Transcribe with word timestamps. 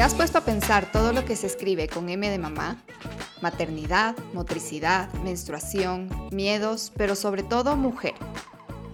¿Te 0.00 0.04
has 0.04 0.14
puesto 0.14 0.38
a 0.38 0.44
pensar 0.46 0.90
todo 0.90 1.12
lo 1.12 1.26
que 1.26 1.36
se 1.36 1.46
escribe 1.46 1.86
con 1.86 2.08
M 2.08 2.30
de 2.30 2.38
mamá? 2.38 2.82
Maternidad, 3.42 4.16
motricidad, 4.32 5.12
menstruación, 5.22 6.08
miedos, 6.32 6.90
pero 6.96 7.14
sobre 7.14 7.42
todo 7.42 7.76
mujer. 7.76 8.14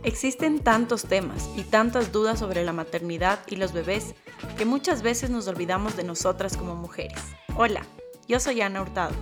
Existen 0.03 0.59
tantos 0.59 1.05
temas 1.05 1.49
y 1.57 1.63
tantas 1.63 2.11
dudas 2.11 2.41
sobre 2.41 2.65
la 2.65 2.73
maternidad 2.73 3.39
y 3.47 3.55
los 3.55 3.73
bebés 3.73 4.17
que 4.59 4.65
muchas 4.65 5.03
veces 5.03 5.31
nos 5.31 5.47
olvidamos 5.47 5.97
de 5.97 6.03
nosotras 6.03 6.57
como 6.57 6.75
mujeres. 6.75 7.23
Hola, 7.57 7.83
yo 8.27 8.41
soy 8.41 8.61
Ana 8.61 8.83
Hurtado. 8.83 9.15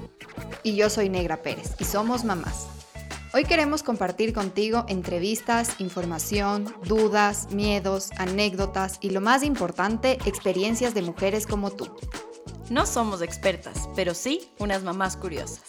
Y 0.63 0.77
yo 0.77 0.89
soy 0.89 1.11
Negra 1.11 1.43
Pérez 1.43 1.75
y 1.79 1.85
somos 1.85 2.25
mamás. 2.25 2.67
Hoy 3.37 3.43
queremos 3.43 3.83
compartir 3.83 4.33
contigo 4.33 4.85
entrevistas, 4.87 5.81
información, 5.81 6.73
dudas, 6.85 7.51
miedos, 7.51 8.13
anécdotas 8.17 8.99
y 9.01 9.11
lo 9.11 9.21
más 9.21 9.43
importante, 9.43 10.19
experiencias 10.25 10.95
de 10.95 11.03
mujeres 11.03 11.45
como 11.45 11.73
tú. 11.73 11.93
No 12.71 12.87
somos 12.87 13.23
expertas, 13.23 13.89
pero 13.97 14.15
sí 14.15 14.53
unas 14.61 14.85
mamás 14.85 15.17
curiosas. 15.17 15.65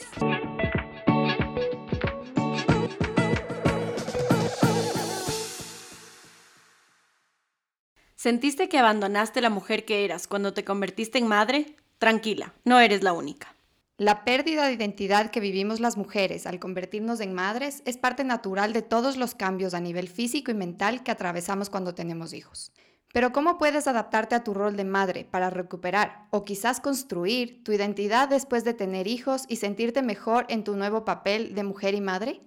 ¿Sentiste 8.13 8.69
que 8.69 8.77
abandonaste 8.77 9.41
la 9.41 9.49
mujer 9.49 9.85
que 9.85 10.05
eras 10.05 10.27
cuando 10.27 10.53
te 10.53 10.63
convertiste 10.63 11.17
en 11.17 11.25
madre? 11.25 11.75
Tranquila, 11.97 12.53
no 12.63 12.79
eres 12.79 13.01
la 13.01 13.13
única. 13.13 13.54
La 13.97 14.25
pérdida 14.25 14.65
de 14.65 14.73
identidad 14.73 15.31
que 15.31 15.39
vivimos 15.39 15.79
las 15.79 15.95
mujeres 15.95 16.47
al 16.47 16.59
convertirnos 16.59 17.21
en 17.21 17.33
madres 17.33 17.81
es 17.85 17.95
parte 17.95 18.25
natural 18.25 18.73
de 18.73 18.81
todos 18.81 19.15
los 19.15 19.35
cambios 19.35 19.73
a 19.73 19.79
nivel 19.79 20.09
físico 20.09 20.51
y 20.51 20.53
mental 20.53 21.01
que 21.01 21.11
atravesamos 21.11 21.69
cuando 21.69 21.95
tenemos 21.95 22.33
hijos. 22.33 22.73
Pero 23.13 23.31
¿cómo 23.31 23.57
puedes 23.57 23.87
adaptarte 23.87 24.35
a 24.35 24.43
tu 24.43 24.53
rol 24.53 24.75
de 24.75 24.83
madre 24.83 25.23
para 25.23 25.49
recuperar 25.49 26.27
o 26.31 26.43
quizás 26.43 26.81
construir 26.81 27.63
tu 27.63 27.71
identidad 27.71 28.27
después 28.27 28.65
de 28.65 28.73
tener 28.73 29.07
hijos 29.07 29.45
y 29.47 29.55
sentirte 29.55 30.01
mejor 30.01 30.45
en 30.49 30.65
tu 30.65 30.75
nuevo 30.75 31.05
papel 31.05 31.55
de 31.55 31.63
mujer 31.63 31.93
y 31.93 32.01
madre? 32.01 32.41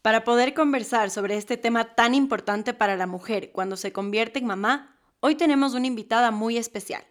Para 0.00 0.24
poder 0.24 0.54
conversar 0.54 1.10
sobre 1.10 1.36
este 1.36 1.58
tema 1.58 1.96
tan 1.96 2.14
importante 2.14 2.72
para 2.72 2.96
la 2.96 3.06
mujer 3.06 3.52
cuando 3.52 3.76
se 3.76 3.92
convierte 3.92 4.38
en 4.38 4.46
mamá, 4.46 4.98
hoy 5.20 5.34
tenemos 5.34 5.74
una 5.74 5.86
invitada 5.86 6.30
muy 6.30 6.56
especial. 6.56 7.04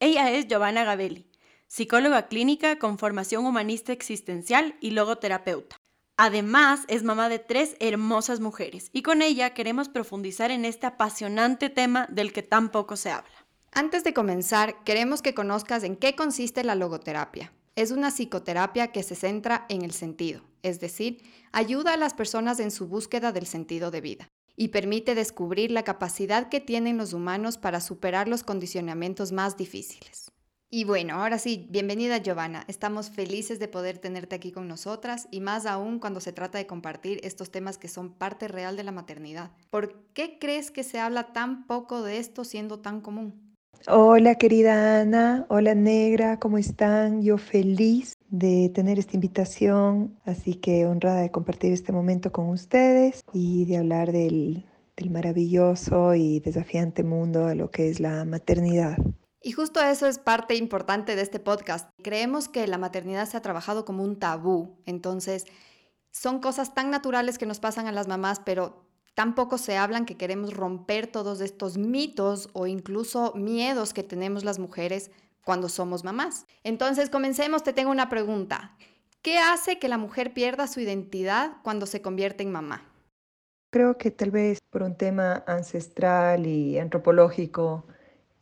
Ella 0.00 0.32
es 0.32 0.48
Giovanna 0.48 0.82
Gabelli 0.82 1.31
psicóloga 1.72 2.28
clínica 2.28 2.78
con 2.78 2.98
formación 2.98 3.46
humanista 3.46 3.94
existencial 3.94 4.76
y 4.82 4.90
logoterapeuta. 4.90 5.76
Además, 6.18 6.80
es 6.86 7.02
mamá 7.02 7.30
de 7.30 7.38
tres 7.38 7.76
hermosas 7.80 8.40
mujeres 8.40 8.90
y 8.92 9.00
con 9.00 9.22
ella 9.22 9.54
queremos 9.54 9.88
profundizar 9.88 10.50
en 10.50 10.66
este 10.66 10.86
apasionante 10.86 11.70
tema 11.70 12.06
del 12.10 12.34
que 12.34 12.42
tan 12.42 12.70
poco 12.70 12.96
se 12.96 13.10
habla. 13.10 13.46
Antes 13.72 14.04
de 14.04 14.12
comenzar, 14.12 14.84
queremos 14.84 15.22
que 15.22 15.32
conozcas 15.32 15.82
en 15.82 15.96
qué 15.96 16.14
consiste 16.14 16.62
la 16.62 16.74
logoterapia. 16.74 17.54
Es 17.74 17.90
una 17.90 18.10
psicoterapia 18.10 18.92
que 18.92 19.02
se 19.02 19.14
centra 19.14 19.64
en 19.70 19.80
el 19.80 19.92
sentido, 19.92 20.42
es 20.62 20.78
decir, 20.78 21.22
ayuda 21.52 21.94
a 21.94 21.96
las 21.96 22.12
personas 22.12 22.60
en 22.60 22.70
su 22.70 22.86
búsqueda 22.86 23.32
del 23.32 23.46
sentido 23.46 23.90
de 23.90 24.02
vida 24.02 24.28
y 24.56 24.68
permite 24.68 25.14
descubrir 25.14 25.70
la 25.70 25.84
capacidad 25.84 26.50
que 26.50 26.60
tienen 26.60 26.98
los 26.98 27.14
humanos 27.14 27.56
para 27.56 27.80
superar 27.80 28.28
los 28.28 28.42
condicionamientos 28.42 29.32
más 29.32 29.56
difíciles. 29.56 30.31
Y 30.74 30.84
bueno, 30.84 31.16
ahora 31.16 31.38
sí, 31.38 31.66
bienvenida 31.68 32.16
Giovanna. 32.16 32.64
Estamos 32.66 33.10
felices 33.10 33.58
de 33.58 33.68
poder 33.68 33.98
tenerte 33.98 34.36
aquí 34.36 34.52
con 34.52 34.68
nosotras 34.68 35.28
y 35.30 35.40
más 35.40 35.66
aún 35.66 35.98
cuando 35.98 36.18
se 36.18 36.32
trata 36.32 36.56
de 36.56 36.66
compartir 36.66 37.20
estos 37.24 37.50
temas 37.50 37.76
que 37.76 37.88
son 37.88 38.14
parte 38.14 38.48
real 38.48 38.74
de 38.74 38.82
la 38.82 38.90
maternidad. 38.90 39.50
¿Por 39.68 39.92
qué 40.14 40.38
crees 40.40 40.70
que 40.70 40.82
se 40.82 40.98
habla 40.98 41.34
tan 41.34 41.66
poco 41.66 42.02
de 42.02 42.16
esto 42.16 42.42
siendo 42.44 42.78
tan 42.78 43.02
común? 43.02 43.54
Hola 43.86 44.36
querida 44.36 45.02
Ana, 45.02 45.44
hola 45.50 45.74
Negra, 45.74 46.38
¿cómo 46.38 46.56
están? 46.56 47.20
Yo 47.20 47.36
feliz 47.36 48.14
de 48.30 48.70
tener 48.74 48.98
esta 48.98 49.14
invitación, 49.14 50.16
así 50.24 50.54
que 50.54 50.86
honrada 50.86 51.20
de 51.20 51.30
compartir 51.30 51.74
este 51.74 51.92
momento 51.92 52.32
con 52.32 52.48
ustedes 52.48 53.20
y 53.34 53.66
de 53.66 53.76
hablar 53.76 54.10
del, 54.10 54.64
del 54.96 55.10
maravilloso 55.10 56.14
y 56.14 56.40
desafiante 56.40 57.02
mundo 57.02 57.44
a 57.44 57.54
lo 57.54 57.70
que 57.70 57.90
es 57.90 58.00
la 58.00 58.24
maternidad. 58.24 58.96
Y 59.42 59.52
justo 59.52 59.80
eso 59.80 60.06
es 60.06 60.18
parte 60.18 60.54
importante 60.54 61.16
de 61.16 61.22
este 61.22 61.40
podcast. 61.40 61.90
Creemos 62.02 62.48
que 62.48 62.66
la 62.66 62.78
maternidad 62.78 63.28
se 63.28 63.36
ha 63.36 63.42
trabajado 63.42 63.84
como 63.84 64.04
un 64.04 64.18
tabú, 64.18 64.80
entonces 64.86 65.46
son 66.12 66.40
cosas 66.40 66.74
tan 66.74 66.90
naturales 66.90 67.38
que 67.38 67.46
nos 67.46 67.58
pasan 67.58 67.86
a 67.86 67.92
las 67.92 68.06
mamás, 68.06 68.40
pero 68.44 68.86
tampoco 69.14 69.58
se 69.58 69.76
hablan 69.76 70.06
que 70.06 70.16
queremos 70.16 70.54
romper 70.54 71.06
todos 71.06 71.40
estos 71.40 71.76
mitos 71.76 72.50
o 72.52 72.66
incluso 72.66 73.32
miedos 73.34 73.92
que 73.92 74.02
tenemos 74.02 74.44
las 74.44 74.58
mujeres 74.58 75.10
cuando 75.44 75.68
somos 75.68 76.04
mamás. 76.04 76.46
Entonces, 76.62 77.10
comencemos, 77.10 77.64
te 77.64 77.72
tengo 77.72 77.90
una 77.90 78.08
pregunta. 78.08 78.76
¿Qué 79.22 79.38
hace 79.38 79.78
que 79.78 79.88
la 79.88 79.98
mujer 79.98 80.34
pierda 80.34 80.66
su 80.66 80.80
identidad 80.80 81.56
cuando 81.62 81.86
se 81.86 82.02
convierte 82.02 82.42
en 82.42 82.52
mamá? 82.52 82.88
Creo 83.70 83.96
que 83.96 84.10
tal 84.10 84.30
vez 84.30 84.60
por 84.70 84.82
un 84.82 84.96
tema 84.96 85.42
ancestral 85.46 86.46
y 86.46 86.78
antropológico, 86.78 87.86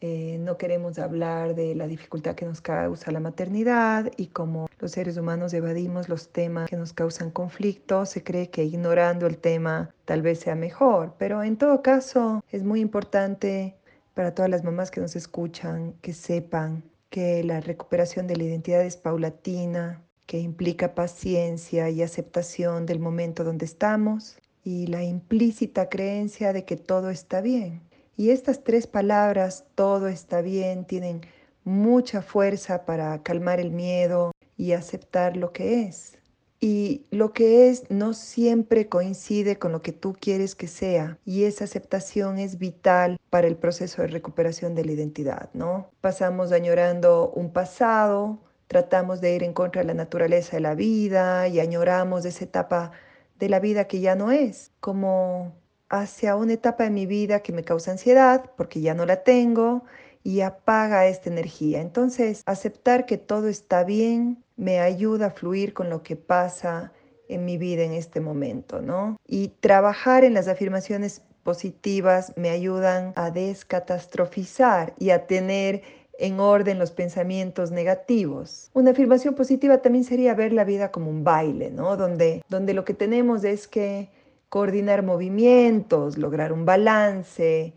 eh, 0.02 0.38
no 0.40 0.56
queremos 0.56 0.98
hablar 0.98 1.54
de 1.54 1.74
la 1.74 1.86
dificultad 1.86 2.34
que 2.34 2.46
nos 2.46 2.62
causa 2.62 3.12
la 3.12 3.20
maternidad 3.20 4.10
y 4.16 4.28
como 4.28 4.66
los 4.78 4.92
seres 4.92 5.18
humanos 5.18 5.52
evadimos 5.52 6.08
los 6.08 6.30
temas 6.30 6.70
que 6.70 6.76
nos 6.76 6.94
causan 6.94 7.30
conflicto, 7.30 8.06
se 8.06 8.22
cree 8.24 8.48
que 8.48 8.64
ignorando 8.64 9.26
el 9.26 9.36
tema 9.36 9.94
tal 10.06 10.22
vez 10.22 10.40
sea 10.40 10.54
mejor, 10.54 11.14
pero 11.18 11.42
en 11.42 11.58
todo 11.58 11.82
caso 11.82 12.42
es 12.50 12.62
muy 12.62 12.80
importante 12.80 13.76
para 14.14 14.34
todas 14.34 14.50
las 14.50 14.64
mamás 14.64 14.90
que 14.90 15.02
nos 15.02 15.16
escuchan 15.16 15.92
que 16.00 16.14
sepan 16.14 16.82
que 17.10 17.44
la 17.44 17.60
recuperación 17.60 18.26
de 18.26 18.36
la 18.36 18.44
identidad 18.44 18.82
es 18.82 18.96
paulatina, 18.96 20.02
que 20.24 20.38
implica 20.38 20.94
paciencia 20.94 21.90
y 21.90 22.02
aceptación 22.02 22.86
del 22.86 23.00
momento 23.00 23.44
donde 23.44 23.66
estamos 23.66 24.38
y 24.64 24.86
la 24.86 25.02
implícita 25.02 25.90
creencia 25.90 26.54
de 26.54 26.64
que 26.64 26.76
todo 26.76 27.10
está 27.10 27.42
bien 27.42 27.82
y 28.20 28.32
estas 28.32 28.62
tres 28.62 28.86
palabras, 28.86 29.64
todo 29.74 30.06
está 30.06 30.42
bien, 30.42 30.84
tienen 30.84 31.22
mucha 31.64 32.20
fuerza 32.20 32.84
para 32.84 33.22
calmar 33.22 33.60
el 33.60 33.70
miedo 33.70 34.32
y 34.58 34.72
aceptar 34.72 35.38
lo 35.38 35.54
que 35.54 35.84
es. 35.84 36.18
Y 36.60 37.06
lo 37.10 37.32
que 37.32 37.70
es 37.70 37.90
no 37.90 38.12
siempre 38.12 38.90
coincide 38.90 39.58
con 39.58 39.72
lo 39.72 39.80
que 39.80 39.92
tú 39.92 40.14
quieres 40.20 40.54
que 40.54 40.66
sea. 40.66 41.18
Y 41.24 41.44
esa 41.44 41.64
aceptación 41.64 42.38
es 42.38 42.58
vital 42.58 43.16
para 43.30 43.46
el 43.46 43.56
proceso 43.56 44.02
de 44.02 44.08
recuperación 44.08 44.74
de 44.74 44.84
la 44.84 44.92
identidad, 44.92 45.48
¿no? 45.54 45.88
Pasamos 46.02 46.52
añorando 46.52 47.30
un 47.30 47.54
pasado, 47.54 48.38
tratamos 48.66 49.22
de 49.22 49.34
ir 49.34 49.44
en 49.44 49.54
contra 49.54 49.80
de 49.80 49.86
la 49.86 49.94
naturaleza 49.94 50.58
de 50.58 50.60
la 50.60 50.74
vida 50.74 51.48
y 51.48 51.58
añoramos 51.58 52.26
esa 52.26 52.44
etapa 52.44 52.92
de 53.38 53.48
la 53.48 53.60
vida 53.60 53.86
que 53.86 54.00
ya 54.00 54.14
no 54.14 54.30
es, 54.30 54.72
como 54.78 55.54
hacia 55.90 56.36
una 56.36 56.54
etapa 56.54 56.84
de 56.84 56.90
mi 56.90 57.04
vida 57.04 57.40
que 57.40 57.52
me 57.52 57.64
causa 57.64 57.90
ansiedad 57.90 58.50
porque 58.56 58.80
ya 58.80 58.94
no 58.94 59.04
la 59.04 59.22
tengo 59.22 59.82
y 60.22 60.40
apaga 60.40 61.06
esta 61.06 61.28
energía. 61.28 61.80
Entonces, 61.80 62.42
aceptar 62.46 63.06
que 63.06 63.18
todo 63.18 63.48
está 63.48 63.84
bien 63.84 64.42
me 64.56 64.80
ayuda 64.80 65.26
a 65.26 65.30
fluir 65.30 65.74
con 65.74 65.90
lo 65.90 66.02
que 66.02 66.16
pasa 66.16 66.92
en 67.28 67.44
mi 67.44 67.58
vida 67.58 67.82
en 67.82 67.92
este 67.92 68.20
momento, 68.20 68.80
¿no? 68.80 69.16
Y 69.26 69.48
trabajar 69.60 70.24
en 70.24 70.34
las 70.34 70.48
afirmaciones 70.48 71.22
positivas 71.42 72.32
me 72.36 72.50
ayudan 72.50 73.12
a 73.16 73.30
descatastrofizar 73.30 74.94
y 74.98 75.10
a 75.10 75.26
tener 75.26 75.82
en 76.18 76.38
orden 76.38 76.78
los 76.78 76.90
pensamientos 76.90 77.70
negativos. 77.70 78.70
Una 78.74 78.90
afirmación 78.90 79.34
positiva 79.34 79.78
también 79.78 80.04
sería 80.04 80.34
ver 80.34 80.52
la 80.52 80.64
vida 80.64 80.90
como 80.90 81.08
un 81.08 81.24
baile, 81.24 81.70
¿no? 81.70 81.96
Donde, 81.96 82.42
donde 82.48 82.74
lo 82.74 82.84
que 82.84 82.92
tenemos 82.92 83.42
es 83.42 83.66
que 83.66 84.10
coordinar 84.50 85.04
movimientos, 85.04 86.18
lograr 86.18 86.52
un 86.52 86.64
balance 86.64 87.72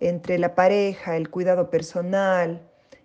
entre 0.00 0.38
la 0.38 0.54
pareja, 0.54 1.16
el 1.16 1.30
cuidado 1.30 1.70
personal, 1.70 2.62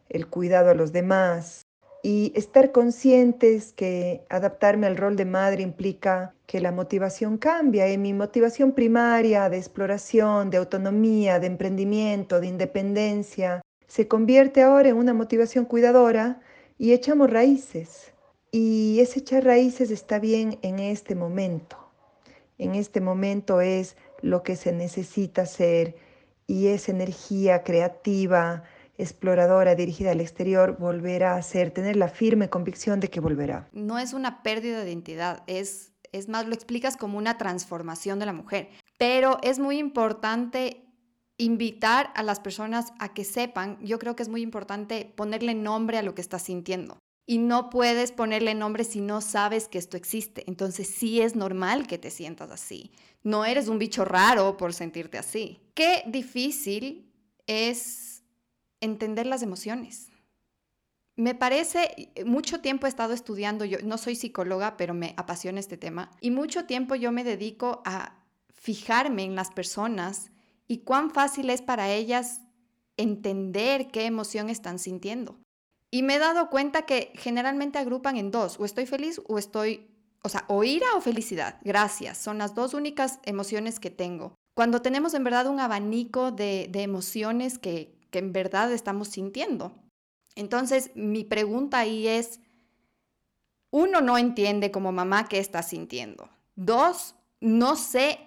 el 0.10 0.28
cuidado 0.28 0.70
a 0.70 0.76
los 0.76 0.92
demás 0.92 1.66
y 2.04 2.34
estar 2.36 2.72
conscientes 2.72 3.72
que 3.74 4.26
adaptarme 4.30 4.86
al 4.86 4.98
rol 4.98 5.16
de 5.16 5.26
madre 5.26 5.64
implica 5.64 6.36
que 6.46 6.60
la 6.60 6.74
motivación 6.74 7.38
cambia 7.38 7.92
y 7.92 7.98
mi 7.98 8.14
motivación 8.14 8.74
primaria 8.74 9.50
de 9.50 9.58
exploración, 9.58 10.50
de 10.50 10.58
autonomía, 10.58 11.40
de 11.40 11.48
emprendimiento, 11.48 12.42
de 12.42 12.48
independencia, 12.48 13.62
se 13.88 14.08
convierte 14.10 14.62
ahora 14.62 14.90
en 14.90 14.98
una 14.98 15.14
motivación 15.14 15.66
cuidadora 15.66 16.42
y 16.78 16.92
echamos 16.92 17.30
raíces. 17.30 18.14
Y 18.52 19.00
ese 19.00 19.20
echar 19.20 19.46
raíces 19.46 19.90
está 19.90 20.20
bien 20.20 20.60
en 20.62 20.80
este 20.80 21.16
momento 21.16 21.85
en 22.58 22.76
este 22.76 23.02
momento 23.02 23.62
es 23.62 23.98
lo 24.22 24.44
que 24.44 24.56
se 24.56 24.72
necesita 24.72 25.44
hacer 25.44 25.96
y 26.48 26.68
esa 26.68 26.92
energía 26.92 27.64
creativa, 27.64 28.64
exploradora, 28.98 29.76
dirigida 29.76 30.12
al 30.12 30.22
exterior, 30.22 30.78
volverá 30.80 31.36
a 31.36 31.42
ser, 31.42 31.72
tener 31.72 31.96
la 31.96 32.08
firme 32.08 32.50
convicción 32.50 33.00
de 33.00 33.10
que 33.10 33.20
volverá. 33.20 33.68
No 33.74 34.00
es 34.00 34.14
una 34.14 34.44
pérdida 34.44 34.84
de 34.84 34.92
identidad, 34.92 35.44
es, 35.48 35.92
es 36.12 36.30
más, 36.30 36.48
lo 36.48 36.54
explicas 36.54 36.98
como 36.98 37.18
una 37.18 37.38
transformación 37.38 38.20
de 38.20 38.26
la 38.26 38.34
mujer, 38.34 38.70
pero 38.98 39.38
es 39.42 39.60
muy 39.60 39.78
importante 39.78 40.82
invitar 41.38 42.12
a 42.16 42.24
las 42.24 42.40
personas 42.40 42.94
a 43.00 43.14
que 43.14 43.26
sepan, 43.26 43.78
yo 43.82 44.00
creo 44.00 44.16
que 44.16 44.24
es 44.24 44.30
muy 44.30 44.42
importante 44.42 45.12
ponerle 45.18 45.54
nombre 45.54 45.98
a 45.98 46.04
lo 46.04 46.16
que 46.16 46.22
estás 46.22 46.44
sintiendo. 46.44 46.98
Y 47.26 47.40
no 47.40 47.70
puedes 47.70 48.12
ponerle 48.12 48.54
nombre 48.54 48.84
si 48.84 49.02
no 49.02 49.20
sabes 49.22 49.68
que 49.68 49.80
esto 49.80 49.98
existe. 49.98 50.44
Entonces 50.48 50.88
sí 50.88 51.22
es 51.22 51.36
normal 51.36 51.88
que 51.88 51.98
te 51.98 52.12
sientas 52.12 52.52
así. 52.52 52.92
No 53.24 53.46
eres 53.46 53.68
un 53.68 53.80
bicho 53.80 54.06
raro 54.06 54.58
por 54.58 54.74
sentirte 54.74 55.18
así. 55.18 55.60
Qué 55.74 56.04
difícil 56.06 57.12
es 57.48 58.24
entender 58.80 59.26
las 59.26 59.42
emociones. 59.42 60.10
Me 61.18 61.34
parece, 61.34 62.12
mucho 62.26 62.60
tiempo 62.60 62.86
he 62.86 62.90
estado 62.90 63.14
estudiando, 63.14 63.64
yo 63.64 63.78
no 63.84 63.98
soy 63.98 64.16
psicóloga, 64.16 64.76
pero 64.76 64.94
me 64.94 65.14
apasiona 65.16 65.62
este 65.62 65.78
tema, 65.78 66.12
y 66.20 66.30
mucho 66.30 66.66
tiempo 66.66 66.96
yo 66.96 67.14
me 67.14 67.24
dedico 67.24 67.82
a 67.86 68.22
fijarme 68.54 69.24
en 69.24 69.36
las 69.36 69.50
personas 69.50 70.32
y 70.68 70.80
cuán 70.80 71.12
fácil 71.12 71.50
es 71.50 71.62
para 71.62 71.90
ellas 71.92 72.42
entender 72.98 73.92
qué 73.92 74.06
emoción 74.06 74.50
están 74.50 74.78
sintiendo. 74.78 75.40
Y 75.96 76.04
me 76.04 76.16
he 76.16 76.20
dado 76.20 76.50
cuenta 76.50 76.82
que 76.82 77.14
generalmente 77.16 77.80
agrupan 77.80 78.18
en 78.18 78.30
dos, 78.30 78.60
o 78.60 78.66
estoy 78.66 78.86
feliz 78.86 79.22
o 79.30 79.38
estoy, 79.38 79.88
o 80.24 80.28
sea, 80.28 80.44
o 80.50 80.66
ira 80.66 80.88
o 80.98 81.00
felicidad. 81.00 81.58
Gracias, 81.64 82.18
son 82.18 82.38
las 82.38 82.54
dos 82.54 82.74
únicas 82.74 83.20
emociones 83.24 83.80
que 83.80 83.92
tengo. 83.92 84.36
Cuando 84.56 84.82
tenemos 84.82 85.14
en 85.14 85.24
verdad 85.24 85.48
un 85.48 85.62
abanico 85.62 86.34
de, 86.34 86.70
emociones 86.74 87.58
que, 87.58 87.98
que 88.12 88.20
en 88.20 88.34
verdad 88.34 88.74
estamos 88.74 89.08
sintiendo. 89.08 89.72
Entonces, 90.36 90.92
mi 90.96 91.24
pregunta 91.24 91.80
ahí 91.80 92.10
es, 92.10 92.42
uno, 93.72 94.02
no 94.02 94.18
entiende 94.18 94.72
como 94.72 94.92
mamá 94.92 95.30
qué 95.30 95.40
está 95.40 95.64
sintiendo. 95.64 96.28
Dos, 96.58 97.16
no 97.40 97.78
sé 97.78 98.20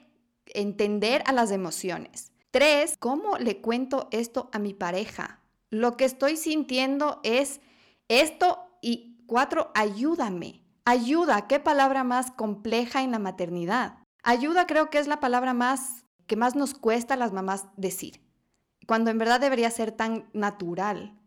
entender 0.47 1.23
a 1.27 1.33
las 1.33 1.51
emociones. 1.51 2.33
Tres, 2.51 2.97
¿cómo 2.99 3.37
le 3.37 3.61
cuento 3.61 4.09
esto 4.11 4.49
a 4.55 4.59
mi 4.59 4.73
pareja? 4.73 5.43
Lo 5.71 5.97
que 5.97 6.05
estoy 6.05 6.37
sintiendo 6.37 7.21
es 7.23 7.61
esto 8.09 8.59
y 8.81 9.19
cuatro, 9.27 9.71
ayúdame. 9.75 10.65
Ayuda, 10.85 11.47
qué 11.47 11.61
palabra 11.61 12.05
más 12.05 12.31
compleja 12.31 13.03
en 13.03 13.11
la 13.11 13.19
maternidad. 13.19 13.99
Ayuda 14.23 14.67
creo 14.67 14.89
que 14.89 14.99
es 14.99 15.07
la 15.07 15.21
palabra 15.21 15.53
más 15.53 16.07
que 16.27 16.37
más 16.37 16.55
nos 16.55 16.75
cuesta 16.75 17.15
a 17.15 17.17
las 17.17 17.33
mamás 17.33 17.67
decir, 17.77 18.23
cuando 18.87 19.11
en 19.11 19.19
verdad 19.19 19.41
debería 19.41 19.71
ser 19.71 19.93
tan 19.93 20.29
natural. 20.33 21.19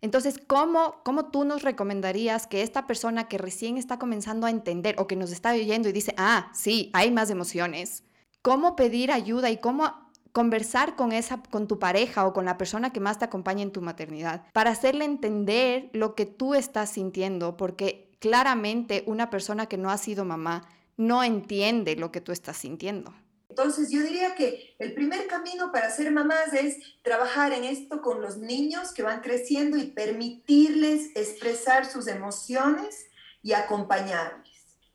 Entonces, 0.00 0.38
¿cómo, 0.44 1.00
¿cómo 1.04 1.30
tú 1.30 1.44
nos 1.44 1.62
recomendarías 1.62 2.46
que 2.46 2.62
esta 2.62 2.86
persona 2.86 3.26
que 3.26 3.38
recién 3.38 3.78
está 3.78 3.98
comenzando 3.98 4.46
a 4.46 4.50
entender 4.50 4.96
o 4.98 5.06
que 5.06 5.16
nos 5.16 5.32
está 5.32 5.52
oyendo 5.52 5.88
y 5.88 5.92
dice, 5.92 6.14
ah, 6.18 6.50
sí, 6.52 6.90
hay 6.92 7.10
más 7.10 7.30
emociones, 7.30 8.04
cómo 8.42 8.76
pedir 8.76 9.10
ayuda 9.10 9.50
y 9.50 9.56
cómo 9.56 10.03
conversar 10.34 10.96
con 10.96 11.12
esa 11.12 11.40
con 11.44 11.68
tu 11.68 11.78
pareja 11.78 12.26
o 12.26 12.32
con 12.32 12.44
la 12.44 12.58
persona 12.58 12.92
que 12.92 12.98
más 12.98 13.20
te 13.20 13.24
acompaña 13.24 13.62
en 13.62 13.70
tu 13.70 13.80
maternidad 13.80 14.44
para 14.52 14.72
hacerle 14.72 15.04
entender 15.04 15.90
lo 15.92 16.16
que 16.16 16.26
tú 16.26 16.54
estás 16.54 16.90
sintiendo 16.90 17.56
porque 17.56 18.10
claramente 18.18 19.04
una 19.06 19.30
persona 19.30 19.66
que 19.66 19.78
no 19.78 19.90
ha 19.90 19.96
sido 19.96 20.24
mamá 20.24 20.68
no 20.96 21.22
entiende 21.22 21.94
lo 21.94 22.10
que 22.10 22.20
tú 22.20 22.32
estás 22.32 22.56
sintiendo. 22.56 23.14
Entonces 23.48 23.92
yo 23.92 24.02
diría 24.02 24.34
que 24.34 24.74
el 24.80 24.94
primer 24.94 25.28
camino 25.28 25.70
para 25.70 25.88
ser 25.90 26.10
mamás 26.10 26.52
es 26.52 26.78
trabajar 27.02 27.52
en 27.52 27.62
esto 27.62 28.02
con 28.02 28.20
los 28.20 28.38
niños 28.38 28.92
que 28.92 29.04
van 29.04 29.20
creciendo 29.20 29.76
y 29.76 29.86
permitirles 29.86 31.14
expresar 31.14 31.86
sus 31.86 32.08
emociones 32.08 33.06
y 33.40 33.52
acompañarles. 33.52 34.50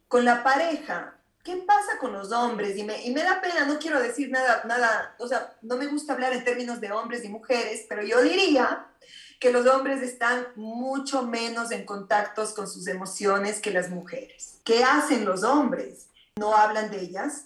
Con 0.10 0.26
la 0.26 0.44
pareja, 0.44 1.19
¿qué 1.50 1.58
pasa 1.64 1.98
con 2.00 2.14
los 2.14 2.32
hombres? 2.32 2.78
Y 2.78 2.84
me, 2.84 3.04
y 3.04 3.12
me 3.12 3.24
da 3.24 3.42
pena, 3.42 3.66
no 3.66 3.80
quiero 3.80 4.00
decir 4.00 4.30
nada, 4.30 4.62
nada, 4.66 5.16
o 5.18 5.28
sea, 5.28 5.56
no 5.64 5.78
me 5.78 5.88
gusta 5.88 6.14
hablar 6.14 6.32
en 6.34 6.44
términos 6.44 6.80
de 6.80 6.92
hombres 6.92 7.26
y 7.26 7.30
mujeres, 7.30 7.88
pero 7.90 8.04
yo 8.04 8.22
diría 8.22 8.86
que 9.40 9.52
los 9.52 9.66
hombres 9.66 10.04
están 10.04 10.46
mucho 10.56 11.24
menos 11.24 11.72
en 11.72 11.86
contactos 11.86 12.54
con 12.54 12.68
sus 12.68 12.86
emociones 12.88 13.60
que 13.60 13.72
las 13.72 13.90
mujeres. 13.90 14.60
¿Qué 14.64 14.84
hacen 14.84 15.26
los 15.26 15.44
hombres? 15.44 16.10
No 16.36 16.56
hablan 16.56 16.92
de 16.92 17.02
ellas, 17.02 17.46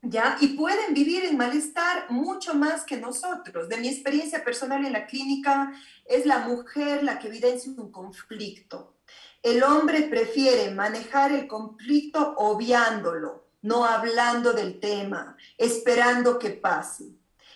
¿ya? 0.00 0.38
Y 0.40 0.56
pueden 0.56 0.94
vivir 0.94 1.26
en 1.26 1.36
malestar 1.36 2.10
mucho 2.10 2.54
más 2.54 2.84
que 2.84 2.96
nosotros. 2.96 3.68
De 3.68 3.76
mi 3.76 3.88
experiencia 3.88 4.42
personal 4.42 4.86
en 4.86 4.94
la 4.94 5.06
clínica, 5.06 5.74
es 6.06 6.24
la 6.24 6.38
mujer 6.38 7.02
la 7.02 7.18
que 7.18 7.26
evidencia 7.26 7.70
un 7.76 7.92
conflicto 7.92 8.97
el 9.42 9.62
hombre 9.62 10.02
prefiere 10.02 10.70
manejar 10.72 11.32
el 11.32 11.46
conflicto 11.46 12.34
obviándolo, 12.36 13.46
no 13.62 13.84
hablando 13.84 14.52
del 14.52 14.80
tema, 14.80 15.36
esperando 15.56 16.38
que 16.38 16.50
pase. 16.50 17.04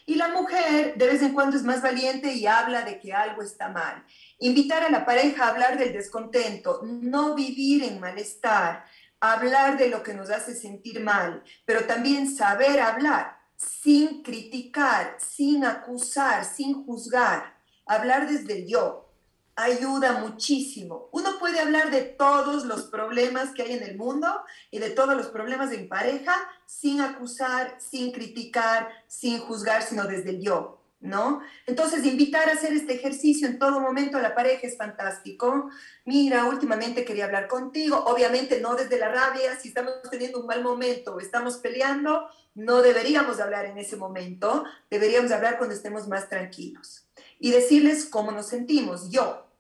Y 0.07 0.17
la 0.17 0.29
mujer 0.29 0.97
de 0.97 1.07
vez 1.07 1.23
en 1.23 1.33
cuando 1.33 1.57
es 1.57 1.63
más 1.63 1.81
valiente 1.81 2.33
y 2.33 2.47
habla 2.47 2.83
de 2.83 2.99
que 2.99 3.13
algo 3.13 3.43
está 3.43 3.69
mal. 3.69 4.05
Invitar 4.39 4.83
a 4.83 4.91
la 4.91 5.05
pareja 5.05 5.45
a 5.45 5.49
hablar 5.49 5.79
del 5.79 5.93
descontento, 5.93 6.81
no 6.85 7.35
vivir 7.35 7.85
en 7.85 8.01
malestar, 8.01 8.85
hablar 9.21 9.79
de 9.79 9.89
lo 9.89 10.03
que 10.03 10.15
nos 10.15 10.31
hace 10.31 10.55
sentir 10.55 11.01
mal, 11.01 11.45
pero 11.65 11.85
también 11.85 12.35
saber 12.35 12.81
hablar 12.81 13.39
sin 13.57 14.23
criticar, 14.23 15.17
sin 15.19 15.65
acusar, 15.65 16.45
sin 16.45 16.85
juzgar, 16.85 17.55
hablar 17.87 18.29
desde 18.29 18.59
el 18.59 18.67
yo, 18.67 19.09
ayuda 19.55 20.15
muchísimo. 20.15 21.09
Uno 21.13 21.32
puede 21.53 21.65
hablar 21.65 21.91
de 21.91 22.01
todos 22.01 22.65
los 22.65 22.85
problemas 22.85 23.51
que 23.51 23.61
hay 23.61 23.73
en 23.73 23.83
el 23.83 23.99
mundo 23.99 24.27
y 24.71 24.79
de 24.79 24.89
todos 24.89 25.15
los 25.15 25.27
problemas 25.27 25.71
en 25.73 25.87
pareja 25.87 26.35
sin 26.65 27.03
acusar, 27.03 27.77
sin 27.79 28.11
criticar, 28.11 28.89
sin 29.07 29.39
juzgar, 29.41 29.83
sino 29.83 30.05
desde 30.05 30.31
el 30.31 30.41
yo. 30.41 30.79
¿No? 31.01 31.43
Entonces, 31.67 32.07
invitar 32.07 32.49
a 32.49 32.53
hacer 32.53 32.73
este 32.73 32.95
ejercicio 32.95 33.49
en 33.49 33.59
todo 33.59 33.81
momento 33.81 34.17
a 34.17 34.23
la 34.23 34.37
pareja 34.37 34.69
es 34.69 34.79
fantástico. 34.79 35.69
Mira, 36.07 36.45
últimamente 36.45 37.05
quería 37.05 37.25
hablar 37.25 37.49
contigo, 37.49 38.05
obviamente 38.07 38.61
no 38.61 38.77
desde 38.77 39.01
la 39.01 39.09
rabia, 39.09 39.59
si 39.59 39.69
estamos 39.69 39.95
teniendo 40.11 40.41
un 40.41 40.47
mal 40.47 40.63
momento 40.63 41.17
o 41.17 41.21
estamos 41.21 41.57
peleando, 41.57 42.29
no 42.55 42.83
deberíamos 42.83 43.41
hablar 43.41 43.67
en 43.67 43.79
ese 43.79 43.97
momento, 43.97 44.65
deberíamos 44.91 45.33
hablar 45.33 45.59
cuando 45.59 45.75
estemos 45.75 46.07
más 46.07 46.29
tranquilos 46.29 47.05
y 47.41 47.51
decirles 47.51 48.07
cómo 48.07 48.31
nos 48.31 48.47
sentimos. 48.47 49.11
Yo 49.11 49.52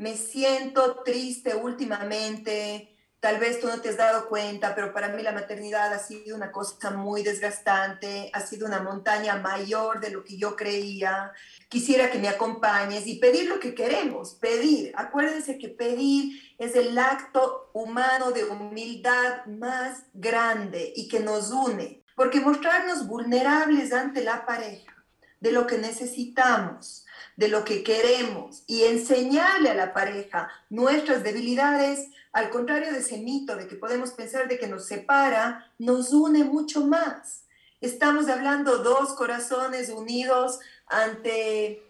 me 0.00 0.16
siento 0.16 1.02
triste 1.04 1.54
últimamente, 1.54 2.96
tal 3.20 3.38
vez 3.38 3.60
tú 3.60 3.66
no 3.66 3.82
te 3.82 3.90
has 3.90 3.98
dado 3.98 4.30
cuenta, 4.30 4.74
pero 4.74 4.94
para 4.94 5.08
mí 5.08 5.22
la 5.22 5.32
maternidad 5.32 5.92
ha 5.92 5.98
sido 5.98 6.34
una 6.34 6.50
cosa 6.50 6.90
muy 6.90 7.22
desgastante, 7.22 8.30
ha 8.32 8.40
sido 8.40 8.66
una 8.66 8.80
montaña 8.80 9.36
mayor 9.36 10.00
de 10.00 10.08
lo 10.08 10.24
que 10.24 10.38
yo 10.38 10.56
creía. 10.56 11.32
Quisiera 11.68 12.10
que 12.10 12.18
me 12.18 12.30
acompañes 12.30 13.06
y 13.06 13.18
pedir 13.18 13.46
lo 13.46 13.60
que 13.60 13.74
queremos, 13.74 14.36
pedir. 14.36 14.94
Acuérdense 14.96 15.58
que 15.58 15.68
pedir 15.68 16.54
es 16.56 16.74
el 16.76 16.96
acto 16.96 17.70
humano 17.74 18.30
de 18.30 18.44
humildad 18.44 19.44
más 19.44 20.04
grande 20.14 20.94
y 20.96 21.08
que 21.08 21.20
nos 21.20 21.50
une, 21.50 22.02
porque 22.16 22.40
mostrarnos 22.40 23.06
vulnerables 23.06 23.92
ante 23.92 24.24
la 24.24 24.46
pareja 24.46 24.96
de 25.40 25.52
lo 25.52 25.66
que 25.66 25.76
necesitamos, 25.76 26.99
de 27.40 27.48
lo 27.48 27.64
que 27.64 27.82
queremos 27.82 28.64
y 28.66 28.82
enseñarle 28.82 29.70
a 29.70 29.74
la 29.74 29.94
pareja 29.94 30.50
nuestras 30.68 31.22
debilidades, 31.22 32.10
al 32.32 32.50
contrario 32.50 32.92
de 32.92 32.98
ese 32.98 33.16
mito 33.16 33.56
de 33.56 33.66
que 33.66 33.76
podemos 33.76 34.10
pensar 34.10 34.46
de 34.46 34.58
que 34.58 34.66
nos 34.66 34.84
separa, 34.86 35.72
nos 35.78 36.12
une 36.12 36.44
mucho 36.44 36.82
más. 36.82 37.44
Estamos 37.80 38.28
hablando 38.28 38.80
dos 38.80 39.14
corazones 39.14 39.88
unidos 39.88 40.58
ante 40.86 41.82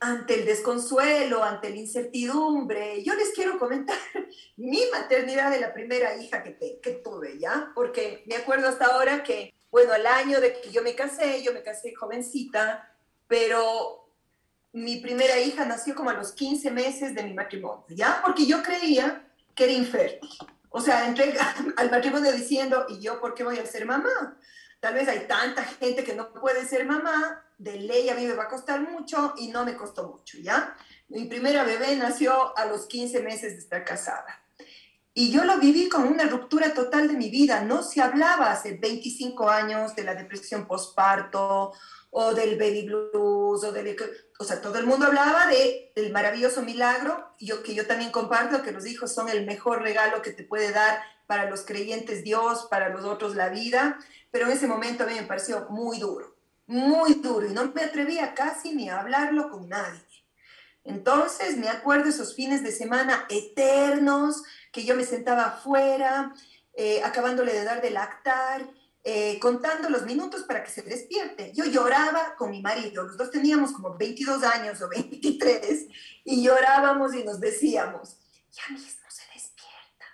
ante 0.00 0.40
el 0.40 0.46
desconsuelo, 0.46 1.44
ante 1.44 1.70
la 1.70 1.76
incertidumbre. 1.76 3.04
Yo 3.04 3.14
les 3.14 3.30
quiero 3.30 3.60
comentar 3.60 3.96
mi 4.56 4.80
maternidad 4.90 5.52
de 5.52 5.60
la 5.60 5.72
primera 5.72 6.16
hija 6.16 6.42
que, 6.42 6.80
que 6.82 6.90
tuve, 6.90 7.38
¿ya? 7.38 7.70
Porque 7.72 8.24
me 8.26 8.34
acuerdo 8.34 8.66
hasta 8.66 8.86
ahora 8.86 9.22
que, 9.22 9.54
bueno, 9.70 9.92
al 9.92 10.08
año 10.08 10.40
de 10.40 10.60
que 10.60 10.72
yo 10.72 10.82
me 10.82 10.96
casé, 10.96 11.40
yo 11.44 11.52
me 11.52 11.62
casé 11.62 11.94
jovencita, 11.94 12.92
pero 13.28 14.01
mi 14.72 14.96
primera 14.96 15.38
hija 15.38 15.64
nació 15.64 15.94
como 15.94 16.10
a 16.10 16.14
los 16.14 16.32
15 16.32 16.70
meses 16.70 17.14
de 17.14 17.22
mi 17.22 17.34
matrimonio, 17.34 17.84
¿ya? 17.88 18.20
Porque 18.24 18.46
yo 18.46 18.62
creía 18.62 19.28
que 19.54 19.64
era 19.64 19.72
infértil. 19.72 20.30
O 20.70 20.80
sea, 20.80 21.06
entré 21.06 21.34
al 21.76 21.90
matrimonio 21.90 22.32
diciendo, 22.32 22.86
¿y 22.88 23.00
yo 23.00 23.20
por 23.20 23.34
qué 23.34 23.44
voy 23.44 23.58
a 23.58 23.66
ser 23.66 23.84
mamá? 23.84 24.38
Tal 24.80 24.94
vez 24.94 25.08
hay 25.08 25.26
tanta 25.28 25.62
gente 25.62 26.02
que 26.02 26.14
no 26.14 26.32
puede 26.32 26.66
ser 26.66 26.86
mamá, 26.86 27.44
de 27.58 27.78
ley 27.78 28.08
a 28.08 28.14
mí 28.14 28.26
me 28.26 28.34
va 28.34 28.44
a 28.44 28.48
costar 28.48 28.80
mucho 28.80 29.34
y 29.36 29.48
no 29.48 29.64
me 29.64 29.76
costó 29.76 30.08
mucho, 30.08 30.38
¿ya? 30.38 30.74
Mi 31.08 31.26
primera 31.26 31.62
bebé 31.62 31.94
nació 31.94 32.56
a 32.56 32.64
los 32.66 32.86
15 32.86 33.22
meses 33.22 33.52
de 33.52 33.58
estar 33.58 33.84
casada. 33.84 34.42
Y 35.14 35.30
yo 35.30 35.44
lo 35.44 35.58
viví 35.58 35.88
con 35.90 36.08
una 36.08 36.24
ruptura 36.24 36.72
total 36.72 37.06
de 37.06 37.14
mi 37.14 37.28
vida. 37.28 37.62
No 37.62 37.82
se 37.82 38.00
hablaba 38.00 38.50
hace 38.50 38.78
25 38.78 39.48
años 39.48 39.94
de 39.94 40.04
la 40.04 40.14
depresión 40.14 40.66
postparto 40.66 41.74
o 42.14 42.34
del 42.34 42.58
baby 42.58 42.82
blues, 42.82 43.64
o 43.64 43.72
del... 43.72 43.96
O 44.38 44.44
sea, 44.44 44.60
todo 44.60 44.78
el 44.78 44.86
mundo 44.86 45.06
hablaba 45.06 45.46
de, 45.46 45.92
del 45.96 46.12
maravilloso 46.12 46.60
milagro, 46.62 47.34
yo, 47.40 47.62
que 47.62 47.74
yo 47.74 47.86
también 47.86 48.10
comparto, 48.10 48.62
que 48.62 48.70
los 48.70 48.86
hijos 48.86 49.12
son 49.12 49.30
el 49.30 49.46
mejor 49.46 49.80
regalo 49.80 50.20
que 50.20 50.30
te 50.30 50.44
puede 50.44 50.72
dar 50.72 51.02
para 51.26 51.48
los 51.48 51.62
creyentes 51.62 52.22
Dios, 52.22 52.66
para 52.70 52.90
los 52.90 53.06
otros 53.06 53.34
la 53.34 53.48
vida, 53.48 53.98
pero 54.30 54.46
en 54.46 54.52
ese 54.52 54.66
momento 54.66 55.04
a 55.04 55.06
mí 55.06 55.14
me 55.14 55.22
pareció 55.22 55.66
muy 55.70 55.98
duro. 55.98 56.36
muy 56.66 57.14
duro 57.14 57.46
y 57.46 57.52
no 57.54 57.72
me 57.72 57.82
atrevía 57.82 58.34
casi 58.34 58.74
ni 58.74 58.90
a 58.90 59.00
hablarlo 59.00 59.50
con 59.50 59.68
nadie. 59.68 60.00
Entonces 60.84 61.56
me 61.56 61.68
acuerdo 61.68 62.10
esos 62.10 62.34
fines 62.34 62.62
de 62.62 62.72
semana 62.72 63.24
eternos 63.30 64.42
que 64.70 64.84
yo 64.84 64.94
me 64.96 65.04
sentaba 65.04 65.44
afuera, 65.46 66.34
eh, 66.74 67.02
acabándole 67.02 67.52
de 67.52 67.64
dar 67.64 67.80
de 67.80 67.90
lactar, 67.90 68.68
eh, 69.04 69.40
contando 69.40 69.88
los 69.88 70.04
minutos 70.04 70.44
para 70.44 70.62
que 70.62 70.70
se 70.70 70.82
despierte. 70.82 71.52
Yo 71.54 71.64
lloraba 71.64 72.36
con 72.36 72.50
mi 72.50 72.62
marido, 72.62 73.02
los 73.02 73.16
dos 73.16 73.32
teníamos 73.32 73.72
como 73.72 73.96
22 73.96 74.44
años 74.44 74.80
o 74.80 74.88
23 74.88 75.86
y 76.24 76.44
llorábamos 76.44 77.12
y 77.14 77.24
nos 77.24 77.40
decíamos, 77.40 78.16
ya 78.52 78.72
mismo 78.72 79.08
se 79.08 79.24
despierta, 79.34 80.06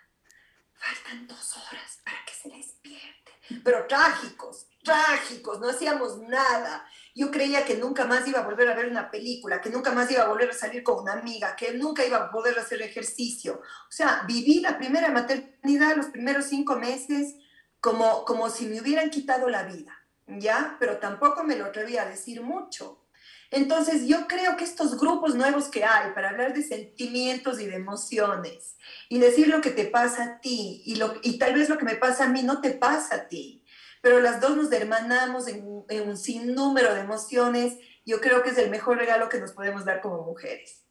faltan 0.73 1.26
dos 1.26 1.57
horas 1.59 1.99
para 2.02 2.16
que 2.25 2.33
se 2.33 2.49
despierte, 2.49 3.33
pero 3.62 3.87
trágicos, 3.87 4.66
trágicos, 4.83 5.61
no 5.61 5.68
hacíamos 5.68 6.18
nada. 6.21 6.88
Yo 7.14 7.30
creía 7.30 7.66
que 7.66 7.76
nunca 7.76 8.07
más 8.07 8.26
iba 8.26 8.38
a 8.38 8.47
volver 8.47 8.68
a 8.68 8.75
ver 8.75 8.88
una 8.88 9.11
película, 9.11 9.61
que 9.61 9.68
nunca 9.68 9.92
más 9.92 10.11
iba 10.11 10.23
a 10.23 10.28
volver 10.28 10.50
a 10.50 10.54
salir 10.54 10.83
con 10.83 11.02
una 11.02 11.12
amiga, 11.12 11.57
que 11.57 11.75
nunca 11.75 12.07
iba 12.07 12.16
a 12.16 12.30
poder 12.30 12.59
hacer 12.59 12.80
ejercicio. 12.80 13.61
O 13.61 13.92
sea, 13.92 14.23
viví 14.26 14.61
la 14.61 14.78
primera 14.78 15.11
maternidad, 15.11 15.95
los 15.97 16.07
primeros 16.07 16.47
cinco 16.47 16.76
meses, 16.76 17.35
como, 17.80 18.25
como 18.25 18.50
si 18.50 18.66
me 18.66 18.80
hubieran 18.80 19.11
quitado 19.11 19.49
la 19.49 19.64
vida, 19.64 19.97
¿ya? 20.26 20.76
Pero 20.80 20.99
tampoco 20.99 21.44
me 21.44 21.56
lo 21.56 21.66
atreví 21.66 21.97
a 21.97 22.06
decir 22.06 22.42
mucho. 22.42 23.04
Entonces, 23.50 24.06
yo 24.06 24.26
creo 24.26 24.56
que 24.56 24.64
estos 24.64 24.99
grupos 24.99 25.35
nuevos 25.35 25.68
que 25.68 25.85
hay 25.85 26.12
para 26.12 26.30
hablar 26.30 26.52
de 26.52 26.62
sentimientos 26.62 27.61
y 27.61 27.66
de 27.66 27.76
emociones 27.76 28.76
y 29.08 29.18
decir 29.18 29.49
lo 29.49 29.62
que 29.62 29.70
te 29.70 29.87
pasa 29.87 30.25
a 30.25 30.40
ti 30.40 30.82
y, 30.85 30.97
lo, 30.97 31.14
y 31.23 31.38
tal 31.38 31.54
vez 31.54 31.68
lo 31.68 31.78
que 31.78 31.87
me 31.87 31.97
pasa 31.97 32.25
a 32.25 32.28
mí 32.28 32.42
no 32.42 32.61
te 32.61 32.73
pasa 32.73 33.14
a 33.14 33.28
ti, 33.28 33.64
pero 34.02 34.20
las 34.20 34.40
dos 34.40 34.54
nos 34.56 34.70
hermanamos 34.70 35.49
en, 35.49 35.64
en 35.88 36.08
un 36.08 36.18
sinnúmero 36.18 36.92
de 36.94 37.00
emociones, 37.00 37.78
yo 38.04 38.20
creo 38.20 38.42
que 38.42 38.50
es 38.50 38.58
el 38.58 38.70
mejor 38.70 38.99
regalo 38.99 39.30
que 39.30 39.40
nos 39.40 39.52
podemos 39.52 39.87
dar 39.87 40.02
como 40.02 40.25
mujeres. 40.25 40.85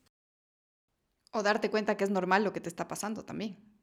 O 1.31 1.43
darte 1.43 1.69
cuenta 1.69 1.95
que 1.95 2.05
es 2.05 2.09
normal 2.09 2.43
lo 2.43 2.53
que 2.53 2.61
te 2.61 2.69
está 2.69 2.87
pasando 2.87 3.23
también. 3.23 3.76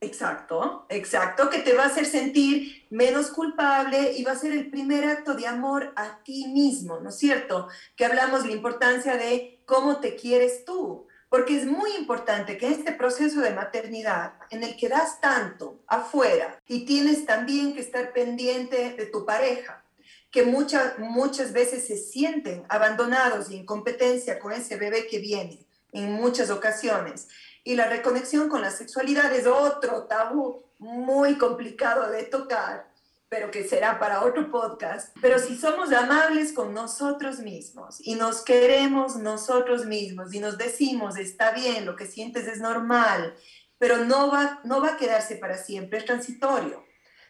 Exacto, 0.00 0.86
exacto, 0.90 1.50
que 1.50 1.58
te 1.58 1.74
va 1.74 1.82
a 1.82 1.86
hacer 1.86 2.06
sentir 2.06 2.86
menos 2.88 3.30
culpable 3.32 4.12
y 4.16 4.22
va 4.22 4.30
a 4.30 4.38
ser 4.38 4.52
el 4.52 4.70
primer 4.70 5.04
acto 5.04 5.34
de 5.34 5.48
amor 5.48 5.92
a 5.96 6.22
ti 6.22 6.46
mismo, 6.46 7.00
¿no 7.00 7.08
es 7.08 7.18
cierto? 7.18 7.66
Que 7.96 8.04
hablamos 8.04 8.44
de 8.44 8.50
la 8.50 8.54
importancia 8.54 9.16
de 9.16 9.60
cómo 9.66 9.98
te 9.98 10.14
quieres 10.14 10.64
tú, 10.64 11.08
porque 11.28 11.58
es 11.58 11.66
muy 11.66 11.90
importante 11.96 12.56
que 12.56 12.68
este 12.68 12.92
proceso 12.92 13.40
de 13.40 13.50
maternidad 13.50 14.34
en 14.50 14.62
el 14.62 14.76
que 14.76 14.88
das 14.88 15.20
tanto 15.20 15.80
afuera 15.88 16.60
y 16.68 16.84
tienes 16.84 17.26
también 17.26 17.74
que 17.74 17.80
estar 17.80 18.12
pendiente 18.12 18.94
de 18.96 19.06
tu 19.06 19.26
pareja, 19.26 19.82
que 20.30 20.44
muchas, 20.44 20.96
muchas 21.00 21.52
veces 21.52 21.88
se 21.88 21.96
sienten 21.96 22.62
abandonados 22.68 23.50
y 23.50 23.56
en 23.56 23.66
competencia 23.66 24.38
con 24.38 24.52
ese 24.52 24.76
bebé 24.76 25.08
que 25.08 25.18
viene 25.18 25.66
en 25.90 26.12
muchas 26.12 26.50
ocasiones 26.50 27.28
y 27.68 27.76
la 27.76 27.86
reconexión 27.86 28.48
con 28.48 28.62
la 28.62 28.70
sexualidad 28.70 29.30
es 29.34 29.46
otro 29.46 30.04
tabú 30.04 30.64
muy 30.78 31.36
complicado 31.36 32.10
de 32.10 32.22
tocar, 32.22 32.90
pero 33.28 33.50
que 33.50 33.68
será 33.68 33.98
para 33.98 34.24
otro 34.24 34.50
podcast. 34.50 35.14
Pero 35.20 35.38
si 35.38 35.54
somos 35.54 35.92
amables 35.92 36.54
con 36.54 36.72
nosotros 36.72 37.40
mismos 37.40 38.00
y 38.00 38.14
nos 38.14 38.40
queremos 38.40 39.16
nosotros 39.16 39.84
mismos 39.84 40.32
y 40.32 40.40
nos 40.40 40.56
decimos, 40.56 41.18
está 41.18 41.50
bien, 41.50 41.84
lo 41.84 41.94
que 41.94 42.06
sientes 42.06 42.46
es 42.46 42.58
normal, 42.58 43.34
pero 43.76 43.98
no 43.98 44.30
va, 44.30 44.60
no 44.64 44.80
va 44.80 44.94
a 44.94 44.96
quedarse 44.96 45.36
para 45.36 45.58
siempre, 45.58 45.98
es 45.98 46.06
transitorio. 46.06 46.86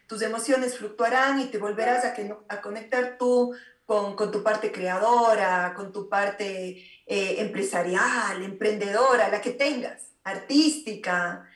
Tus 0.07 0.23
emociones 0.23 0.79
fluctuarán 0.79 1.41
y 1.41 1.47
te 1.47 1.59
volverás 1.59 2.05
a, 2.05 2.61
conectar 2.61 3.17
tú 3.19 3.57
con, 3.85 4.15
con, 4.15 4.31
tu 4.31 4.45
parte 4.45 4.71
creadora, 4.71 5.75
con 5.75 5.93
tu 5.93 6.09
parte 6.09 6.81
eh, 7.07 7.35
empresarial, 7.39 8.41
emprendedora, 8.45 9.31
la 9.31 9.41
que 9.41 9.51
tengas 9.51 10.08
artística, 10.25 11.49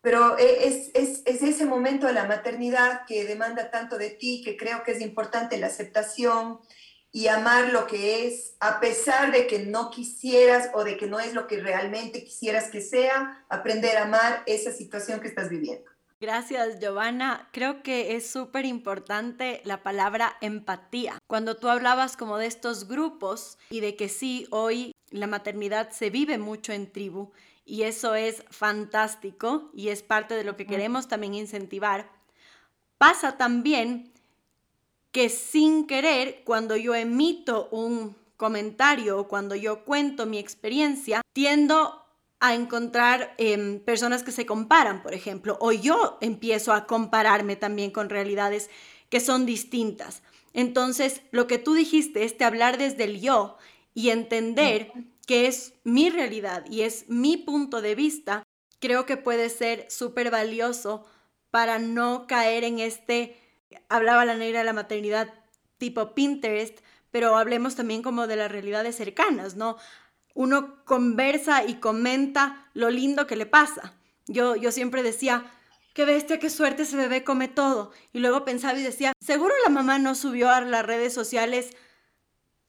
pero 0.00 0.38
e, 0.38 0.68
es, 0.68 0.90
es, 0.94 1.22
es, 1.24 1.42
ese 1.42 1.66
momento 1.66 2.06
de 2.06 2.14
la 2.14 2.24
maternidad 2.24 3.02
que 3.06 3.24
demanda 3.24 3.70
tanto 3.70 3.98
de 3.98 4.10
ti, 4.10 4.42
que 4.44 4.56
creo 4.56 4.82
que 4.82 4.92
es 4.92 5.00
importante 5.00 5.58
la 5.58 5.66
aceptación 5.66 6.60
y 7.12 7.26
amar 7.26 7.72
lo 7.72 7.86
que 7.86 8.26
es, 8.26 8.54
a 8.60 8.80
pesar 8.80 9.32
de 9.32 9.46
que 9.46 9.60
no 9.60 9.90
quisieras 9.90 10.70
o 10.74 10.84
de 10.84 10.96
que 10.96 11.06
no 11.06 11.18
es 11.18 11.34
lo 11.34 11.46
que 11.46 11.60
realmente 11.60 12.24
quisieras 12.24 12.70
que 12.70 12.80
sea, 12.80 13.44
aprender 13.48 13.96
a 13.96 14.04
amar 14.04 14.42
esa 14.46 14.72
situación 14.72 15.20
que 15.20 15.28
estás 15.28 15.48
viviendo. 15.48 15.90
Gracias, 16.20 16.78
Giovanna. 16.80 17.48
Creo 17.50 17.82
que 17.82 18.14
es 18.14 18.30
súper 18.30 18.66
importante 18.66 19.62
la 19.64 19.82
palabra 19.82 20.36
empatía. 20.42 21.18
Cuando 21.26 21.56
tú 21.56 21.68
hablabas 21.68 22.16
como 22.16 22.36
de 22.36 22.46
estos 22.46 22.86
grupos 22.86 23.58
y 23.70 23.80
de 23.80 23.96
que 23.96 24.10
sí, 24.10 24.46
hoy 24.50 24.92
la 25.08 25.26
maternidad 25.26 25.90
se 25.90 26.10
vive 26.10 26.36
mucho 26.36 26.72
en 26.72 26.92
tribu 26.92 27.32
y 27.70 27.84
eso 27.84 28.16
es 28.16 28.42
fantástico 28.50 29.70
y 29.72 29.90
es 29.90 30.02
parte 30.02 30.34
de 30.34 30.42
lo 30.42 30.56
que 30.56 30.66
queremos 30.66 31.06
también 31.06 31.34
incentivar. 31.34 32.10
Pasa 32.98 33.36
también 33.38 34.12
que 35.12 35.28
sin 35.28 35.86
querer, 35.86 36.42
cuando 36.44 36.74
yo 36.76 36.96
emito 36.96 37.68
un 37.70 38.16
comentario 38.36 39.20
o 39.20 39.28
cuando 39.28 39.54
yo 39.54 39.84
cuento 39.84 40.26
mi 40.26 40.38
experiencia, 40.40 41.20
tiendo 41.32 42.04
a 42.40 42.54
encontrar 42.54 43.34
em, 43.38 43.78
personas 43.78 44.24
que 44.24 44.32
se 44.32 44.46
comparan, 44.46 45.00
por 45.00 45.14
ejemplo, 45.14 45.56
o 45.60 45.70
yo 45.70 46.18
empiezo 46.20 46.72
a 46.72 46.88
compararme 46.88 47.54
también 47.54 47.92
con 47.92 48.08
realidades 48.08 48.68
que 49.10 49.20
son 49.20 49.46
distintas. 49.46 50.24
Entonces, 50.54 51.22
lo 51.30 51.46
que 51.46 51.58
tú 51.58 51.74
dijiste, 51.74 52.24
este 52.24 52.44
hablar 52.44 52.78
desde 52.78 53.04
el 53.04 53.20
yo 53.20 53.58
y 53.94 54.10
entender 54.10 54.92
que 55.30 55.46
es 55.46 55.74
mi 55.84 56.10
realidad 56.10 56.64
y 56.68 56.80
es 56.80 57.08
mi 57.08 57.36
punto 57.36 57.80
de 57.80 57.94
vista, 57.94 58.42
creo 58.80 59.06
que 59.06 59.16
puede 59.16 59.48
ser 59.48 59.86
súper 59.88 60.28
valioso 60.28 61.06
para 61.52 61.78
no 61.78 62.26
caer 62.26 62.64
en 62.64 62.80
este, 62.80 63.38
hablaba 63.88 64.24
la 64.24 64.34
negra 64.34 64.58
de 64.58 64.64
la 64.64 64.72
maternidad 64.72 65.32
tipo 65.78 66.16
Pinterest, 66.16 66.80
pero 67.12 67.36
hablemos 67.36 67.76
también 67.76 68.02
como 68.02 68.26
de 68.26 68.34
las 68.34 68.50
realidades 68.50 68.96
cercanas, 68.96 69.54
¿no? 69.54 69.76
Uno 70.34 70.84
conversa 70.84 71.62
y 71.64 71.74
comenta 71.74 72.68
lo 72.74 72.90
lindo 72.90 73.28
que 73.28 73.36
le 73.36 73.46
pasa. 73.46 73.94
Yo, 74.26 74.56
yo 74.56 74.72
siempre 74.72 75.04
decía, 75.04 75.44
qué 75.94 76.06
bestia, 76.06 76.40
qué 76.40 76.50
suerte 76.50 76.82
ese 76.82 76.96
bebé 76.96 77.22
come 77.22 77.46
todo. 77.46 77.92
Y 78.12 78.18
luego 78.18 78.44
pensaba 78.44 78.76
y 78.76 78.82
decía, 78.82 79.12
seguro 79.20 79.54
la 79.62 79.70
mamá 79.70 80.00
no 80.00 80.16
subió 80.16 80.50
a 80.50 80.60
las 80.60 80.84
redes 80.84 81.14
sociales 81.14 81.70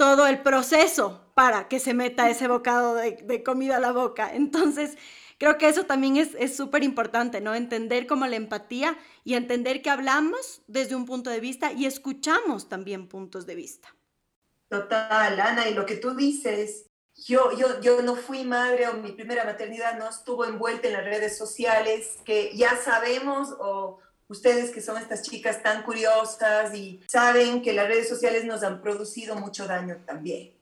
todo 0.01 0.25
el 0.25 0.41
proceso 0.41 1.21
para 1.35 1.67
que 1.67 1.79
se 1.79 1.93
meta 1.93 2.27
ese 2.27 2.47
bocado 2.47 2.95
de, 2.95 3.43
comida 3.43 3.75
a 3.75 3.79
la 3.79 3.91
boca. 3.91 4.33
Entonces, 4.33 4.97
creo 5.37 5.59
que 5.59 5.69
eso 5.69 5.83
también 5.83 6.17
es 6.17 6.57
súper 6.57 6.83
importante, 6.83 7.39
¿no? 7.39 7.53
Entender 7.53 8.07
como 8.07 8.25
la 8.25 8.35
empatía 8.35 8.97
y 9.23 9.35
entender 9.35 9.83
que 9.83 9.91
hablamos 9.91 10.63
desde 10.65 10.95
un 10.95 11.05
punto 11.05 11.29
de 11.29 11.39
vista 11.39 11.71
y 11.71 11.85
escuchamos 11.85 12.67
también 12.67 13.07
puntos 13.07 13.45
de 13.45 13.53
vista. 13.53 13.95
Total, 14.69 15.39
Ana, 15.39 15.69
y 15.69 15.75
lo 15.75 15.85
que 15.85 15.97
tú 15.97 16.15
dices, 16.15 16.87
yo, 17.13 17.55
yo, 17.55 17.79
yo 17.81 18.01
no 18.01 18.15
fui 18.15 18.43
madre 18.43 18.87
o 18.87 18.93
mi 18.93 19.11
primera 19.11 19.45
maternidad 19.45 19.99
no 19.99 20.09
estuvo 20.09 20.45
envuelta 20.45 20.87
en 20.87 20.93
las 20.93 21.05
redes 21.05 21.37
sociales, 21.37 22.17
que 22.25 22.57
ya 22.57 22.75
sabemos 22.75 23.49
o 23.59 23.99
ustedes 24.31 24.71
que 24.71 24.81
son 24.81 24.97
estas 24.97 25.21
chicas 25.23 25.61
tan 25.61 25.83
curiosas 25.83 26.73
y 26.73 27.01
saben 27.07 27.61
que 27.61 27.73
las 27.73 27.87
redes 27.87 28.07
sociales 28.07 28.45
nos 28.45 28.63
han 28.63 28.81
producido 28.81 29.35
mucho 29.35 29.67
daño 29.67 29.97
también. 30.05 30.53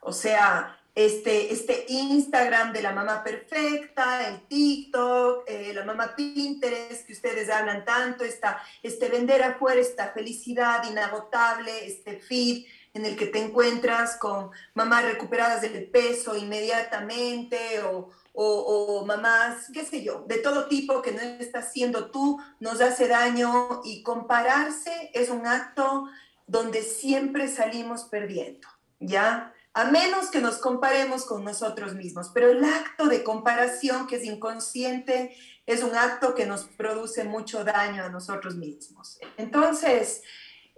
O 0.00 0.12
sea, 0.12 0.78
este, 0.94 1.52
este 1.52 1.86
Instagram 1.88 2.72
de 2.72 2.82
la 2.82 2.92
mamá 2.92 3.22
perfecta, 3.22 4.28
el 4.28 4.42
TikTok, 4.48 5.44
eh, 5.46 5.72
la 5.72 5.84
mamá 5.84 6.14
Pinterest, 6.16 7.06
que 7.06 7.12
ustedes 7.12 7.48
hablan 7.48 7.84
tanto, 7.84 8.24
esta, 8.24 8.60
este 8.82 9.08
vender 9.08 9.42
afuera 9.42 9.80
esta 9.80 10.08
felicidad 10.08 10.82
inagotable, 10.90 11.86
este 11.86 12.18
feed 12.18 12.66
en 12.92 13.06
el 13.06 13.16
que 13.16 13.26
te 13.26 13.38
encuentras 13.38 14.16
con 14.16 14.50
mamás 14.74 15.04
recuperadas 15.04 15.62
del 15.62 15.88
peso 15.88 16.36
inmediatamente 16.36 17.80
o, 17.84 18.10
o, 18.34 19.04
mamás, 19.06 19.70
qué 19.72 19.84
sé 19.84 20.02
yo, 20.02 20.24
de 20.26 20.38
todo 20.38 20.66
tipo 20.66 21.02
que 21.02 21.12
no 21.12 21.20
estás 21.20 21.72
siendo 21.72 22.10
tú, 22.10 22.40
nos 22.60 22.80
hace 22.80 23.08
daño 23.08 23.82
y 23.84 24.02
compararse 24.02 25.10
es 25.12 25.28
un 25.28 25.46
acto 25.46 26.08
donde 26.46 26.82
siempre 26.82 27.48
salimos 27.48 28.04
perdiendo, 28.04 28.68
¿ya? 29.00 29.52
A 29.74 29.84
menos 29.84 30.30
que 30.30 30.40
nos 30.40 30.58
comparemos 30.58 31.24
con 31.24 31.44
nosotros 31.44 31.94
mismos, 31.94 32.30
pero 32.32 32.50
el 32.50 32.64
acto 32.64 33.06
de 33.06 33.22
comparación 33.22 34.06
que 34.06 34.16
es 34.16 34.24
inconsciente 34.24 35.34
es 35.66 35.82
un 35.82 35.94
acto 35.94 36.34
que 36.34 36.46
nos 36.46 36.64
produce 36.64 37.24
mucho 37.24 37.64
daño 37.64 38.04
a 38.04 38.08
nosotros 38.08 38.56
mismos. 38.56 39.18
Entonces, 39.36 40.22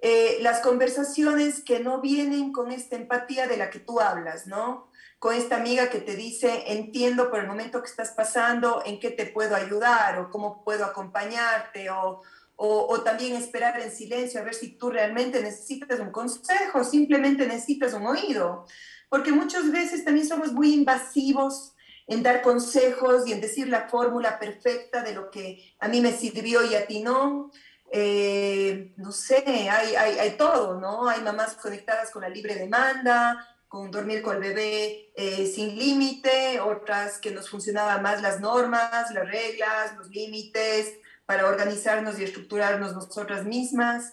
eh, 0.02 0.38
las 0.42 0.60
conversaciones 0.60 1.62
que 1.62 1.80
no 1.80 2.00
vienen 2.00 2.52
con 2.52 2.70
esta 2.70 2.96
empatía 2.96 3.48
de 3.48 3.56
la 3.56 3.70
que 3.70 3.80
tú 3.80 4.00
hablas, 4.00 4.46
¿no? 4.46 4.88
Con 5.18 5.34
esta 5.34 5.56
amiga 5.56 5.88
que 5.88 6.00
te 6.00 6.16
dice, 6.16 6.64
entiendo 6.66 7.30
por 7.30 7.40
el 7.40 7.46
momento 7.46 7.82
que 7.82 7.88
estás 7.88 8.10
pasando, 8.10 8.82
en 8.84 9.00
qué 9.00 9.10
te 9.10 9.26
puedo 9.26 9.56
ayudar 9.56 10.18
o 10.18 10.30
cómo 10.30 10.62
puedo 10.62 10.84
acompañarte 10.84 11.88
o, 11.90 12.20
o, 12.56 13.00
también 13.02 13.34
esperar 13.34 13.80
en 13.80 13.90
silencio 13.90 14.40
a 14.40 14.44
ver 14.44 14.54
si 14.54 14.76
tú 14.76 14.90
realmente 14.90 15.42
necesitas 15.42 15.98
un 15.98 16.10
consejo, 16.10 16.84
simplemente 16.84 17.46
necesitas 17.46 17.94
un 17.94 18.06
oído. 18.06 18.66
Porque 19.08 19.32
muchas 19.32 19.70
veces 19.70 20.04
también 20.04 20.26
somos 20.26 20.52
muy 20.52 20.74
invasivos 20.74 21.74
en 22.06 22.22
dar 22.22 22.42
consejos 22.42 23.26
y 23.26 23.32
en 23.32 23.40
decir 23.40 23.68
la 23.68 23.88
fórmula 23.88 24.38
perfecta 24.38 25.02
de 25.02 25.14
lo 25.14 25.30
que 25.30 25.74
a 25.78 25.88
mí 25.88 26.00
me 26.00 26.12
sirvió 26.12 26.64
y 26.64 26.74
a 26.74 26.86
ti 26.86 27.02
no. 27.02 27.50
Eh, 27.90 28.92
no 28.96 29.12
sé, 29.12 29.44
hay, 29.46 29.94
hay, 29.94 30.18
hay, 30.18 30.30
todo, 30.36 30.80
¿no? 30.80 31.08
Hay 31.08 31.22
mamás 31.22 31.54
conectadas 31.54 32.10
con 32.10 32.22
la 32.22 32.28
libre 32.28 32.56
demanda, 32.56 33.53
con 33.74 33.90
dormir 33.90 34.22
con 34.22 34.36
el 34.36 34.40
bebé 34.40 35.10
eh, 35.16 35.50
sin 35.52 35.76
límite, 35.76 36.60
otras 36.60 37.18
que 37.18 37.32
nos 37.32 37.50
funcionaban 37.50 38.04
más 38.04 38.22
las 38.22 38.38
normas, 38.38 39.10
las 39.10 39.28
reglas, 39.28 39.96
los 39.96 40.10
límites, 40.10 40.92
para 41.26 41.48
organizarnos 41.48 42.20
y 42.20 42.22
estructurarnos 42.22 42.94
nosotras 42.94 43.44
mismas. 43.44 44.12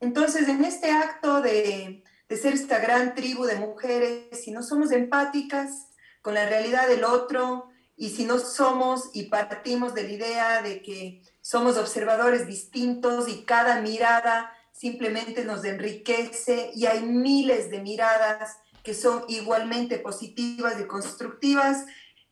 Entonces, 0.00 0.48
en 0.48 0.64
este 0.64 0.90
acto 0.92 1.42
de, 1.42 2.02
de 2.26 2.36
ser 2.38 2.54
esta 2.54 2.78
gran 2.78 3.14
tribu 3.14 3.44
de 3.44 3.56
mujeres, 3.56 4.42
si 4.42 4.50
no 4.50 4.62
somos 4.62 4.90
empáticas 4.92 5.90
con 6.22 6.32
la 6.32 6.48
realidad 6.48 6.88
del 6.88 7.04
otro 7.04 7.68
y 7.94 8.08
si 8.08 8.24
no 8.24 8.38
somos 8.38 9.10
y 9.12 9.24
partimos 9.24 9.92
de 9.92 10.04
la 10.04 10.10
idea 10.10 10.62
de 10.62 10.80
que 10.80 11.20
somos 11.42 11.76
observadores 11.76 12.46
distintos 12.46 13.28
y 13.28 13.44
cada 13.44 13.82
mirada 13.82 14.54
simplemente 14.72 15.44
nos 15.44 15.66
enriquece 15.66 16.70
y 16.74 16.86
hay 16.86 17.02
miles 17.02 17.70
de 17.70 17.82
miradas 17.82 18.56
que 18.82 18.94
son 18.94 19.24
igualmente 19.28 19.98
positivas 19.98 20.80
y 20.80 20.86
constructivas, 20.86 21.86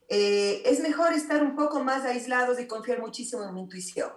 eh, 0.09 0.62
es 0.64 0.80
mejor 0.80 1.12
estar 1.12 1.42
un 1.42 1.54
poco 1.54 1.85
más 1.85 2.04
aislados 2.04 2.59
y 2.59 2.66
confiar 2.66 3.00
muchísimo 3.00 3.45
en 3.45 3.54
mi 3.54 3.61
intuición. 3.61 4.11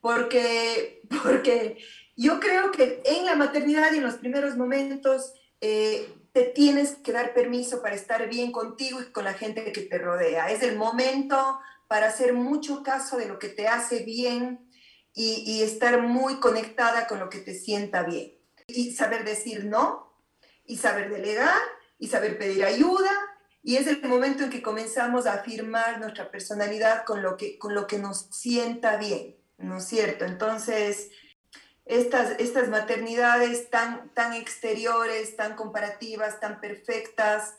Porque, 0.00 1.02
porque 1.22 1.78
yo 2.16 2.38
creo 2.38 2.70
que 2.70 3.02
en 3.04 3.24
la 3.24 3.34
maternidad 3.34 3.92
y 3.92 3.96
en 3.96 4.04
los 4.04 4.14
primeros 4.14 4.56
momentos 4.56 5.34
eh, 5.60 6.14
te 6.32 6.44
tienes 6.44 6.92
que 6.96 7.12
dar 7.12 7.34
permiso 7.34 7.82
para 7.82 7.96
estar 7.96 8.28
bien 8.28 8.52
contigo 8.52 9.00
y 9.00 9.10
con 9.10 9.24
la 9.24 9.34
gente 9.34 9.72
que 9.72 9.82
te 9.82 9.98
rodea. 9.98 10.50
Es 10.50 10.62
el 10.62 10.76
momento 10.76 11.58
para 11.88 12.08
hacer 12.08 12.32
mucho 12.32 12.82
caso 12.82 13.16
de 13.16 13.26
lo 13.26 13.38
que 13.38 13.48
te 13.48 13.66
hace 13.66 14.04
bien 14.04 14.70
y, 15.12 15.42
y 15.44 15.62
estar 15.62 16.02
muy 16.02 16.36
conectada 16.36 17.08
con 17.08 17.18
lo 17.18 17.28
que 17.28 17.38
te 17.38 17.54
sienta 17.54 18.04
bien. 18.04 18.34
Y 18.68 18.92
saber 18.92 19.24
decir 19.24 19.64
no, 19.64 20.05
y 20.66 20.76
saber 20.76 21.10
delegar, 21.10 21.60
y 21.98 22.08
saber 22.08 22.38
pedir 22.38 22.64
ayuda, 22.64 23.10
y 23.62 23.76
es 23.76 23.86
el 23.86 24.00
momento 24.02 24.44
en 24.44 24.50
que 24.50 24.62
comenzamos 24.62 25.26
a 25.26 25.34
afirmar 25.34 25.98
nuestra 25.98 26.30
personalidad 26.30 27.04
con 27.04 27.22
lo 27.22 27.36
que, 27.36 27.58
con 27.58 27.74
lo 27.74 27.86
que 27.86 27.98
nos 27.98 28.28
sienta 28.30 28.96
bien, 28.96 29.36
¿no 29.58 29.78
es 29.78 29.84
cierto? 29.84 30.24
Entonces, 30.24 31.10
estas, 31.84 32.38
estas 32.38 32.68
maternidades 32.68 33.70
tan, 33.70 34.12
tan 34.14 34.34
exteriores, 34.34 35.36
tan 35.36 35.54
comparativas, 35.56 36.40
tan 36.40 36.60
perfectas, 36.60 37.54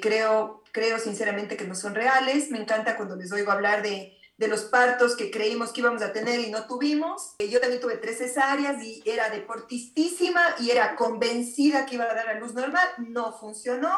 creo, 0.00 0.62
creo 0.72 0.98
sinceramente 0.98 1.56
que 1.56 1.66
no 1.66 1.74
son 1.74 1.94
reales. 1.94 2.50
Me 2.50 2.58
encanta 2.58 2.96
cuando 2.96 3.16
les 3.16 3.32
oigo 3.32 3.52
hablar 3.52 3.82
de, 3.82 4.16
de 4.42 4.48
los 4.48 4.62
partos 4.62 5.14
que 5.14 5.30
creímos 5.30 5.70
que 5.70 5.82
íbamos 5.82 6.02
a 6.02 6.12
tener 6.12 6.40
y 6.40 6.50
no 6.50 6.66
tuvimos. 6.66 7.36
Yo 7.38 7.60
también 7.60 7.80
tuve 7.80 7.96
tres 7.98 8.18
cesáreas 8.18 8.82
y 8.82 9.00
era 9.06 9.30
deportistísima 9.30 10.56
y 10.58 10.70
era 10.70 10.96
convencida 10.96 11.86
que 11.86 11.94
iba 11.94 12.04
a 12.04 12.14
dar 12.14 12.28
a 12.28 12.40
luz 12.40 12.52
normal. 12.52 12.88
No 12.98 13.32
funcionó 13.38 13.92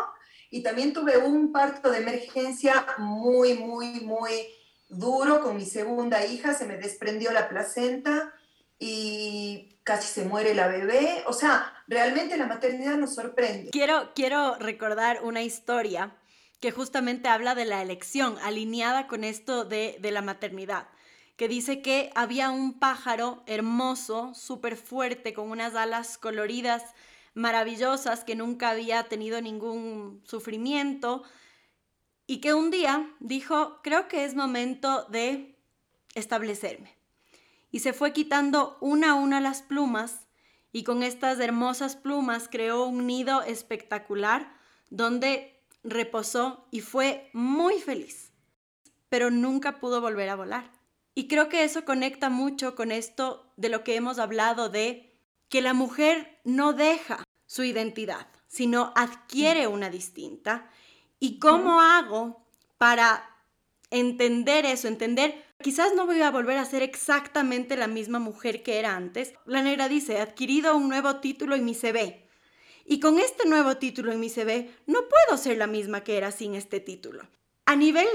y 0.51 0.63
también 0.63 0.93
tuve 0.93 1.17
un 1.17 1.51
parto 1.51 1.91
de 1.91 1.99
emergencia 1.99 2.87
muy, 2.99 3.55
muy, 3.55 4.01
muy 4.01 4.33
duro 4.91 5.41
con 5.41 5.57
mi 5.57 5.65
segunda 5.65 6.27
hija, 6.27 6.53
se 6.53 6.67
me 6.67 6.77
desprendió 6.77 7.33
la 7.33 7.49
placenta 7.49 8.35
y 8.79 9.79
casi 9.83 10.09
se 10.09 10.27
muere 10.27 10.55
la 10.55 10.69
bebé. 10.69 11.25
O 11.27 11.33
sea, 11.33 11.73
realmente 11.87 12.37
la 12.37 12.47
maternidad 12.47 12.99
nos 12.99 13.15
sorprende. 13.15 13.71
Quiero, 13.71 14.13
quiero 14.15 14.57
recordar 14.57 15.23
una 15.23 15.43
historia 15.43 16.15
que 16.61 16.71
justamente 16.71 17.29
habla 17.29 17.55
de 17.55 17.65
la 17.65 17.83
elección, 17.83 18.39
alineada 18.43 19.07
con 19.07 19.25
esto 19.25 19.65
de, 19.65 19.99
de 20.01 20.11
la 20.11 20.23
maternidad, 20.23 20.89
que 21.37 21.49
dice 21.49 21.83
que 21.83 22.11
había 22.15 22.51
un 22.51 22.79
pájaro 22.79 23.43
hermoso, 23.47 24.35
súper 24.35 24.77
fuerte, 24.77 25.35
con 25.35 25.51
unas 25.51 25.75
alas 25.75 26.17
coloridas, 26.19 26.83
maravillosas, 27.35 28.25
que 28.25 28.37
nunca 28.37 28.71
había 28.71 29.05
tenido 29.05 29.41
ningún 29.41 30.23
sufrimiento 30.25 31.25
y 32.27 32.39
que 32.39 32.55
un 32.55 32.71
día 32.71 33.11
dijo, 33.21 33.81
creo 33.83 34.09
que 34.09 34.25
es 34.25 34.35
momento 34.35 35.05
de 35.11 35.59
establecerme. 36.15 36.97
Y 37.71 37.81
se 37.81 37.93
fue 37.93 38.13
quitando 38.13 38.79
una 38.81 39.11
a 39.11 39.15
una 39.15 39.41
las 39.41 39.63
plumas 39.63 40.27
y 40.73 40.85
con 40.85 41.03
estas 41.03 41.39
hermosas 41.41 41.97
plumas 41.97 42.49
creó 42.51 42.87
un 42.87 43.07
nido 43.07 43.43
espectacular 43.43 44.57
donde 44.91 45.54
reposó 45.85 46.67
y 46.71 46.81
fue 46.81 47.31
muy 47.33 47.79
feliz, 47.79 48.33
pero 49.09 49.31
nunca 49.31 49.79
pudo 49.79 50.01
volver 50.01 50.29
a 50.31 50.37
volar. 50.37 50.73
Y 51.15 51.29
creo 51.29 51.49
que 51.49 51.63
eso 51.63 51.85
conecta 51.85 52.31
mucho 52.31 52.75
con 52.75 52.91
esto 52.91 53.53
de 53.57 53.69
lo 53.69 53.85
que 53.85 53.95
hemos 53.95 54.19
hablado 54.19 54.69
de 54.69 55.15
que 55.49 55.63
la 55.63 55.75
mujer 55.75 56.41
no 56.43 56.73
deja 56.73 57.23
su 57.47 57.63
identidad, 57.63 58.27
sino 58.49 58.93
adquiere 58.97 59.69
una 59.69 59.91
distinta. 59.91 60.69
¿Y 61.21 61.39
cómo 61.39 61.81
hago 61.81 62.45
para 62.79 63.31
entender 63.91 64.67
eso? 64.67 64.89
Entender, 64.89 65.45
quizás 65.63 65.95
no 65.95 66.07
voy 66.07 66.21
a 66.23 66.33
volver 66.33 66.59
a 66.59 66.65
ser 66.65 66.83
exactamente 66.83 67.77
la 67.77 67.87
misma 67.87 68.19
mujer 68.19 68.65
que 68.65 68.81
era 68.81 68.97
antes. 68.97 69.35
La 69.47 69.63
negra 69.63 69.89
dice, 69.89 70.15
he 70.15 70.21
adquirido 70.21 70.77
un 70.77 70.89
nuevo 70.89 71.17
título 71.17 71.55
en 71.55 71.65
mi 71.65 71.75
CV. 71.75 72.24
Y 72.85 73.01
con 73.01 73.19
este 73.19 73.49
nuevo 73.49 73.77
título 73.77 74.13
en 74.13 74.21
mi 74.21 74.29
CV, 74.29 74.71
no 74.87 75.01
puedo 75.09 75.39
ser 75.39 75.57
la 75.57 75.67
misma 75.67 76.05
que 76.05 76.17
era 76.17 76.31
sin 76.31 76.55
este 76.55 76.81
título. 76.81 77.27
A 77.65 77.77
nivel 77.77 78.07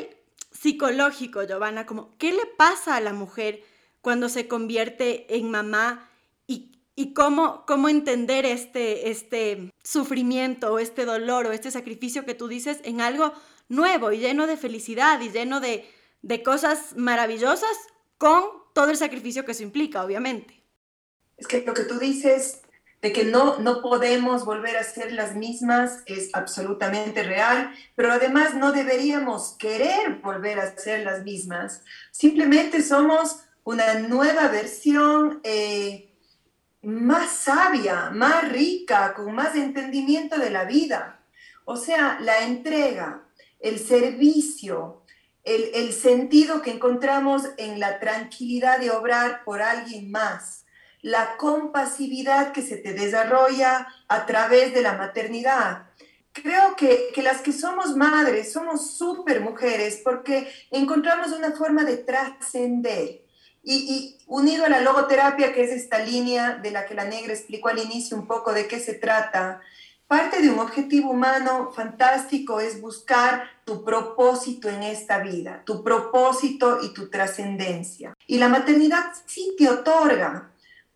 psicológico, 0.51 1.43
Giovanna, 1.43 1.85
como, 1.85 2.15
¿qué 2.17 2.31
le 2.31 2.45
pasa 2.57 2.95
a 2.95 3.01
la 3.01 3.13
mujer 3.13 3.63
cuando 4.01 4.29
se 4.29 4.47
convierte 4.47 5.35
en 5.35 5.49
mamá 5.49 6.09
y 6.99 7.13
cómo, 7.13 7.63
cómo 7.65 7.87
entender 7.87 8.45
este, 8.45 9.09
este 9.09 9.71
sufrimiento 9.81 10.73
o 10.73 10.79
este 10.79 11.05
dolor 11.05 11.47
o 11.47 11.53
este 11.53 11.71
sacrificio 11.71 12.25
que 12.25 12.35
tú 12.35 12.49
dices 12.49 12.81
en 12.83 12.99
algo 12.99 13.31
nuevo 13.69 14.11
y 14.11 14.17
lleno 14.17 14.47
de 14.47 14.57
felicidad 14.57 15.21
y 15.21 15.29
lleno 15.29 15.61
de, 15.61 15.89
de 16.23 16.43
cosas 16.43 16.97
maravillosas 16.97 17.71
con 18.17 18.43
todo 18.73 18.89
el 18.89 18.97
sacrificio 18.97 19.45
que 19.45 19.53
eso 19.53 19.63
implica, 19.63 20.03
obviamente. 20.03 20.61
Es 21.37 21.47
que 21.47 21.61
lo 21.61 21.73
que 21.73 21.85
tú 21.85 21.99
dices 21.99 22.63
de 23.01 23.13
que 23.13 23.23
no, 23.23 23.59
no 23.59 23.81
podemos 23.81 24.45
volver 24.45 24.77
a 24.77 24.83
ser 24.83 25.13
las 25.13 25.35
mismas 25.35 26.03
es 26.05 26.29
absolutamente 26.33 27.23
real, 27.23 27.73
pero 27.95 28.11
además 28.11 28.55
no 28.55 28.71
deberíamos 28.71 29.55
querer 29.57 30.15
volver 30.21 30.59
a 30.59 30.75
ser 30.77 31.05
las 31.05 31.23
mismas. 31.23 31.83
Simplemente 32.11 32.83
somos 32.83 33.41
una 33.63 33.95
nueva 33.95 34.47
versión 34.47 35.39
eh, 35.43 36.09
más 36.81 37.31
sabia, 37.31 38.09
más 38.09 38.49
rica, 38.49 39.13
con 39.13 39.33
más 39.33 39.55
entendimiento 39.55 40.37
de 40.37 40.49
la 40.49 40.65
vida. 40.65 41.19
O 41.65 41.77
sea, 41.77 42.17
la 42.19 42.39
entrega, 42.39 43.23
el 43.59 43.79
servicio, 43.79 45.03
el, 45.43 45.93
sentido 45.93 46.61
que 46.61 46.71
encontramos 46.71 47.43
en 47.57 47.79
la 47.79 47.99
tranquilidad 47.99 48.79
de 48.79 48.91
obrar 48.91 49.43
por 49.43 49.61
alguien 49.61 50.11
más, 50.11 50.65
la 51.01 51.37
compasividad 51.37 52.51
que 52.51 52.61
se 52.61 52.77
te 52.77 52.93
desarrolla 52.93 53.87
a 54.07 54.25
través 54.25 54.73
de 54.73 54.81
la 54.81 54.93
maternidad. 54.93 55.89
Creo 56.31 56.75
que, 56.75 57.11
que 57.13 57.23
las 57.23 57.41
que 57.41 57.53
somos 57.53 57.95
madres 57.95 58.51
somos 58.51 58.91
súper 58.91 59.41
mujeres 59.41 60.01
porque 60.03 60.51
encontramos 60.71 61.31
una 61.31 61.51
forma 61.51 61.83
de 61.83 61.97
trascender 61.97 63.21
y, 63.63 64.17
unido 64.27 64.65
a 64.65 64.69
la 64.69 64.81
logoterapia, 64.81 65.53
que 65.53 65.63
es 65.63 65.71
esta 65.71 65.99
línea 65.99 66.55
de 66.55 66.71
la 66.71 66.85
que 66.85 66.95
la 66.95 67.05
negra 67.05 67.33
explicó 67.33 67.69
al 67.69 67.79
inicio 67.79 68.17
un 68.17 68.27
poco 68.27 68.53
de 68.53 68.67
qué 68.67 68.79
se 68.79 68.93
trata, 68.93 69.61
parte 70.07 70.41
de 70.41 70.49
un 70.49 70.59
objetivo 70.59 71.11
humano 71.11 71.71
fantástico 71.71 72.59
es 72.59 72.81
buscar 72.81 73.43
tu 73.65 73.83
propósito 73.83 74.69
en 74.69 74.83
esta 74.83 75.19
vida, 75.19 75.61
tu 75.65 75.83
propósito 75.83 76.79
y 76.81 76.93
tu 76.93 77.09
trascendencia. 77.09 78.13
Y 78.25 78.37
la 78.37 78.49
maternidad 78.49 79.11
sí 79.25 79.55
te 79.57 79.69
otorga 79.69 80.51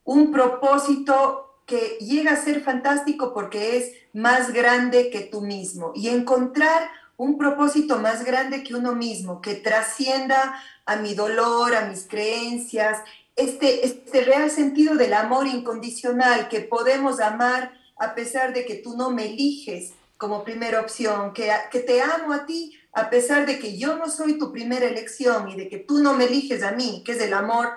un 0.06 0.32
propósito 0.32 1.58
que 1.66 1.98
llega 2.00 2.34
a 2.34 2.44
ser 2.44 2.62
fantástico 2.62 3.34
porque 3.34 3.78
es 3.78 3.92
más 4.14 4.54
grande 4.54 5.10
que 5.10 5.22
tú 5.22 5.42
mismo. 5.42 5.92
Y 5.96 6.10
encontrar 6.10 6.90
un 7.18 7.38
propósito 7.38 8.00
más 8.00 8.26
grande 8.26 8.64
que 8.64 8.76
uno 8.76 8.94
mismo, 8.94 9.42
que 9.42 9.56
trascienda 9.56 10.62
a 10.86 10.98
mi 10.98 11.14
dolor, 11.14 11.76
a 11.76 11.86
mis 11.86 12.06
creencias, 12.08 13.00
este, 13.36 13.86
este 13.86 14.22
real 14.24 14.52
sentido 14.52 14.96
del 14.96 15.14
amor 15.14 15.48
incondicional, 15.48 16.50
que 16.50 16.60
podemos 16.62 17.20
amar 17.20 17.74
a 17.98 18.14
pesar 18.16 18.54
de 18.54 18.66
que 18.66 18.76
tú 18.76 18.98
no 18.98 19.10
me 19.10 19.26
eliges 19.26 19.94
como 20.18 20.44
primera 20.44 20.82
opción, 20.82 21.34
que, 21.34 21.52
que 21.72 21.80
te 21.80 22.02
amo 22.02 22.34
a 22.34 22.46
ti 22.46 22.78
a 22.94 23.10
pesar 23.10 23.46
de 23.46 23.58
que 23.58 23.76
yo 23.78 23.98
no 23.98 24.10
soy 24.10 24.38
tu 24.38 24.52
primera 24.52 24.86
elección 24.86 25.50
y 25.50 25.56
de 25.56 25.68
que 25.68 25.80
tú 25.80 26.00
no 26.04 26.14
me 26.14 26.26
eliges 26.26 26.62
a 26.62 26.72
mí, 26.72 27.02
que 27.04 27.14
es 27.14 27.22
el 27.22 27.34
amor 27.34 27.70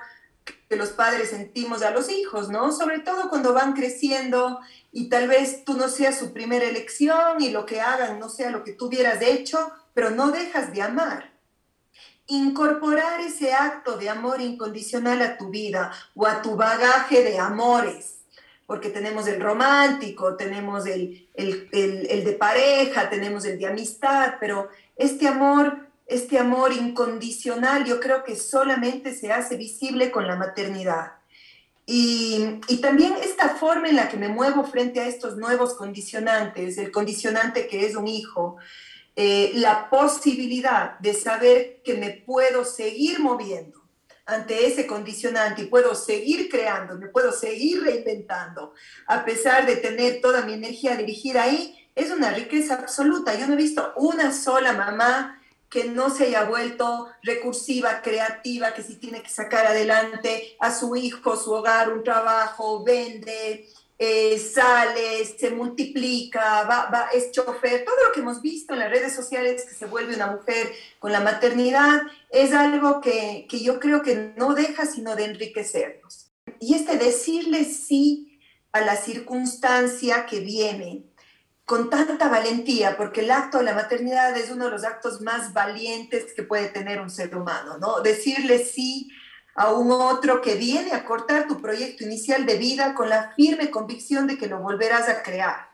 que 0.69 0.77
los 0.77 0.91
padres 0.91 1.31
sentimos 1.31 1.83
a 1.83 1.91
los 1.91 2.11
hijos, 2.11 2.49
¿no? 2.49 2.73
Sobre 2.73 3.01
todo 3.01 3.29
cuando 3.29 3.53
van 3.53 3.73
creciendo 3.73 4.61
y 4.93 5.09
tal 5.09 5.29
vez 5.29 5.65
tú 5.65 5.75
no 5.75 5.89
seas 5.89 6.19
su 6.19 6.33
primera 6.33 6.65
elección 6.65 7.41
y 7.41 7.51
lo 7.51 7.67
que 7.67 7.81
hagan 7.81 8.19
no 8.19 8.29
sea 8.29 8.51
lo 8.51 8.65
que 8.65 8.73
tú 8.73 8.87
hubieras 8.87 9.23
hecho, 9.23 9.71
pero 9.95 10.11
no 10.11 10.31
dejas 10.31 10.73
de 10.73 10.83
amar. 10.83 11.33
Incorporar 12.27 13.21
ese 13.21 13.53
acto 13.53 13.97
de 13.97 14.09
amor 14.09 14.41
incondicional 14.41 15.23
a 15.23 15.39
tu 15.39 15.51
vida 15.51 15.93
o 16.15 16.27
a 16.27 16.43
tu 16.43 16.57
bagaje 16.57 17.23
de 17.23 17.39
amores, 17.39 18.17
porque 18.67 18.89
tenemos 18.89 19.29
el 19.29 19.41
romántico, 19.41 20.37
tenemos 20.37 20.87
el, 20.87 21.29
el, 21.35 21.69
el 21.73 22.25
de 22.25 22.33
pareja, 22.33 23.09
tenemos 23.09 23.45
el 23.45 23.59
de 23.59 23.67
amistad, 23.67 24.35
pero 24.41 24.69
este 24.97 25.29
amor 25.29 25.86
este 26.07 26.39
amor 26.39 26.73
incondicional 26.73 27.85
yo 27.85 27.99
creo 27.99 28.23
que 28.23 28.37
solamente 28.37 29.15
se 29.15 29.33
hace 29.33 29.57
visible 29.57 30.11
con 30.11 30.27
la 30.27 30.37
maternidad. 30.37 31.13
Y, 31.85 32.61
también 32.83 33.15
esta 33.23 33.51
forma 33.51 33.89
en 33.89 33.97
la 33.97 34.09
que 34.09 34.17
me 34.17 34.29
muevo 34.29 34.65
frente 34.65 35.01
a 35.01 35.07
estos 35.07 35.37
nuevos 35.37 35.75
condicionantes, 35.75 36.79
el 36.79 36.91
condicionante 36.91 37.69
que 37.69 37.87
es 37.87 37.95
un 37.95 38.09
hijo, 38.09 38.57
eh, 39.15 39.53
la 39.55 39.89
posibilidad 39.89 40.99
de 40.99 41.15
saber 41.15 41.83
que 41.85 41.95
me 41.95 42.11
puedo 42.11 42.65
seguir 42.65 43.21
moviendo 43.21 43.83
ante 44.27 44.67
ese 44.67 44.87
condicionante 44.87 45.63
y 45.63 45.67
puedo 45.67 45.95
seguir 45.95 46.49
creando, 46.49 46.99
me 46.99 47.07
puedo 47.07 47.31
seguir 47.31 47.85
reinventando, 47.85 48.75
a 49.07 49.25
pesar 49.25 49.65
de 49.65 49.77
tener 49.77 50.21
toda 50.21 50.43
mi 50.43 50.55
energía 50.55 50.97
dirigida 50.97 51.45
ahí, 51.45 51.89
es 51.95 52.11
una 52.11 52.31
riqueza 52.31 52.75
absoluta. 52.75 53.35
Yo 53.37 53.47
no 53.47 53.55
he 53.55 53.57
visto 53.57 53.93
una 53.97 54.33
sola 54.33 54.73
mamá 54.73 55.36
que 55.71 55.85
no 55.85 56.11
se 56.11 56.27
haya 56.27 56.45
vuelto 56.45 57.09
recursiva, 57.23 58.03
creativa, 58.03 58.73
que 58.75 58.83
si 58.83 58.97
tiene 58.97 59.23
que 59.23 59.31
sacar 59.31 59.67
adelante 59.67 60.57
a 60.61 60.73
su 60.73 60.97
hijo, 60.97 61.37
su 61.37 61.53
hogar, 61.53 61.93
un 61.93 62.05
trabajo, 62.05 62.85
vende, 62.85 63.69
eh, 63.99 64.39
sale, 64.39 65.25
se 65.25 65.51
multiplica, 65.51 66.65
va, 66.65 66.91
va, 66.91 67.09
es 67.13 67.31
chofer, 67.33 67.85
todo 67.85 67.97
lo 68.07 68.13
que 68.13 68.21
hemos 68.21 68.43
visto 68.43 68.75
en 68.75 68.81
las 68.81 68.91
redes 68.91 69.15
sociales 69.15 69.65
que 69.65 69.75
se 69.75 69.87
vuelve 69.87 70.15
una 70.15 70.27
mujer 70.27 70.73
con 70.99 71.13
la 71.13 71.21
maternidad, 71.21 72.03
es 72.31 72.53
algo 72.53 73.01
que, 73.01 73.47
que 73.49 73.61
yo 73.61 73.81
creo 73.81 74.03
que 74.03 74.35
no 74.37 74.55
deja 74.55 74.85
sino 74.87 75.17
de 75.17 75.25
enriquecernos. 75.25 76.31
Y 76.61 76.75
este 76.75 76.99
decirle 76.99 77.65
sí 77.65 78.39
a 78.73 78.83
la 78.83 78.97
circunstancia 78.97 80.27
que 80.27 80.41
viene, 80.41 81.05
con 81.67 81.91
tanta 81.91 82.29
valentía, 82.29 82.97
porque 82.97 83.23
el 83.23 83.31
acto 83.33 83.59
de 83.59 83.65
la 83.65 83.75
maternidad 83.75 84.37
es 84.37 84.51
uno 84.53 84.67
de 84.67 84.71
los 84.71 84.85
actos 84.85 85.21
más 85.21 85.53
valientes 85.53 86.33
que 86.33 86.45
puede 86.45 86.69
tener 86.69 87.01
un 87.01 87.11
ser 87.11 87.37
humano, 87.37 87.77
¿no? 87.79 88.01
Decirle 88.03 88.65
sí 88.65 89.11
a 89.57 89.73
un 89.73 89.91
otro 89.91 90.41
que 90.41 90.55
viene 90.55 90.93
a 90.93 91.05
cortar 91.05 91.49
tu 91.49 91.61
proyecto 91.61 92.05
inicial 92.05 92.47
de 92.47 92.57
vida 92.57 92.95
con 92.95 93.09
la 93.11 93.33
firme 93.35 93.71
convicción 93.71 94.29
de 94.29 94.39
que 94.39 94.47
lo 94.47 94.61
volverás 94.61 95.09
a 95.09 95.25
crear. 95.25 95.69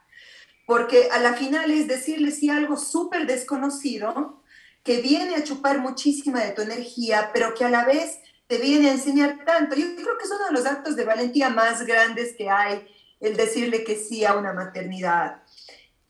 Porque 0.67 1.11
a 1.13 1.19
la 1.19 1.35
final 1.35 1.71
es 1.71 1.89
decirle 1.89 2.31
sí 2.31 2.49
a 2.49 2.57
algo 2.57 2.79
súper 2.79 3.27
desconocido, 3.27 4.43
que 4.83 5.03
viene 5.03 5.37
a 5.37 5.45
chupar 5.45 5.79
muchísima 5.81 6.41
de 6.41 6.53
tu 6.53 6.63
energía, 6.63 7.31
pero 7.35 7.53
que 7.55 7.67
a 7.67 7.69
la 7.69 7.85
vez 7.85 8.19
te 8.47 8.57
viene 8.57 8.89
a 8.89 8.93
enseñar 8.93 9.45
tanto. 9.45 9.77
Yo 9.77 9.95
creo 9.95 10.17
que 10.17 10.25
es 10.25 10.31
uno 10.31 10.47
de 10.47 10.53
los 10.53 10.65
actos 10.65 10.97
de 10.97 11.05
valentía 11.05 11.51
más 11.51 11.85
grandes 11.85 12.35
que 12.35 12.49
hay, 12.49 12.89
el 13.21 13.37
decirle 13.37 13.85
que 13.85 13.97
sí 13.97 14.25
a 14.25 14.37
una 14.37 14.55
maternidad. 14.55 15.42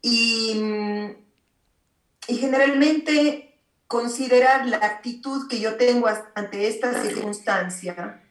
Y, 0.03 0.61
y 2.27 2.37
generalmente 2.37 3.59
considerar 3.87 4.67
la 4.67 4.79
actitud 4.79 5.49
que 5.49 5.61
yo 5.61 5.77
tengo 5.77 6.09
ante 6.35 6.67
esta 6.67 7.01
circunstancia, 7.03 8.23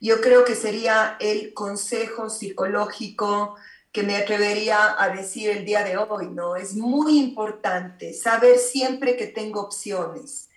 yo 0.00 0.20
creo 0.20 0.44
que 0.44 0.54
sería 0.54 1.16
el 1.20 1.52
consejo 1.52 2.30
psicológico 2.30 3.56
que 3.92 4.02
me 4.02 4.16
atrevería 4.16 4.94
a 5.02 5.08
decir 5.10 5.50
el 5.50 5.64
día 5.64 5.82
de 5.84 5.96
hoy, 5.96 6.28
¿no? 6.28 6.56
Es 6.56 6.74
muy 6.74 7.18
importante 7.18 8.14
saber 8.14 8.58
siempre 8.58 9.16
que 9.16 9.26
tengo 9.26 9.60
opciones, 9.60 10.48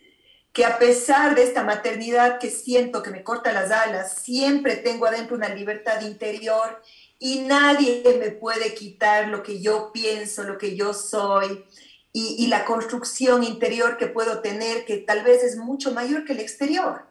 que 0.51 0.65
a 0.65 0.77
pesar 0.77 1.33
de 1.33 1.43
esta 1.43 1.63
maternidad 1.63 2.39
que 2.39 2.51
siento 2.51 3.01
que 3.01 3.09
me 3.09 3.23
corta 3.23 3.51
las 3.51 3.71
alas, 3.71 4.13
siempre 4.21 4.75
tengo 4.75 5.07
adentro 5.07 5.35
una 5.35 5.49
libertad 5.49 6.01
interior 6.01 6.79
y 7.23 7.39
nadie 7.39 8.03
me 8.19 8.31
puede 8.31 8.73
quitar 8.73 9.29
lo 9.29 9.43
que 9.43 9.61
yo 9.61 9.93
pienso, 9.93 10.43
lo 10.43 10.57
que 10.57 10.75
yo 10.75 10.93
soy 10.93 11.63
y, 12.11 12.47
la 12.47 12.65
construcción 12.65 13.45
interior 13.45 13.95
que 13.95 14.07
puedo 14.07 14.41
tener, 14.41 14.83
que 14.83 14.97
tal 14.97 15.23
vez 15.23 15.41
es 15.41 15.55
mucho 15.55 15.93
mayor 15.93 16.25
que 16.25 16.33
el 16.33 16.41
exterior. 16.41 17.05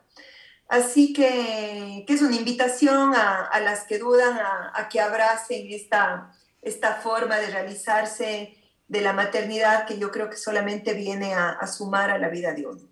Así 0.68 1.14
que, 1.14 2.04
es 2.06 2.20
una 2.20 2.36
invitación 2.36 3.14
a, 3.14 3.58
las 3.60 3.84
que 3.84 3.98
dudan 3.98 4.38
a, 4.38 4.86
que 4.90 5.00
abracen 5.00 5.68
esta, 5.70 6.30
esta 6.60 6.96
forma 6.96 7.38
de 7.38 7.46
realizarse 7.46 8.54
de 8.88 9.00
la 9.00 9.14
maternidad 9.14 9.86
que 9.86 9.96
yo 9.96 10.10
creo 10.10 10.28
que 10.28 10.36
solamente 10.36 10.92
viene 10.92 11.32
a, 11.32 11.52
a 11.52 11.66
sumar 11.66 12.10
a 12.10 12.18
la 12.18 12.28
vida 12.28 12.52
de 12.52 12.66
uno. 12.66 12.82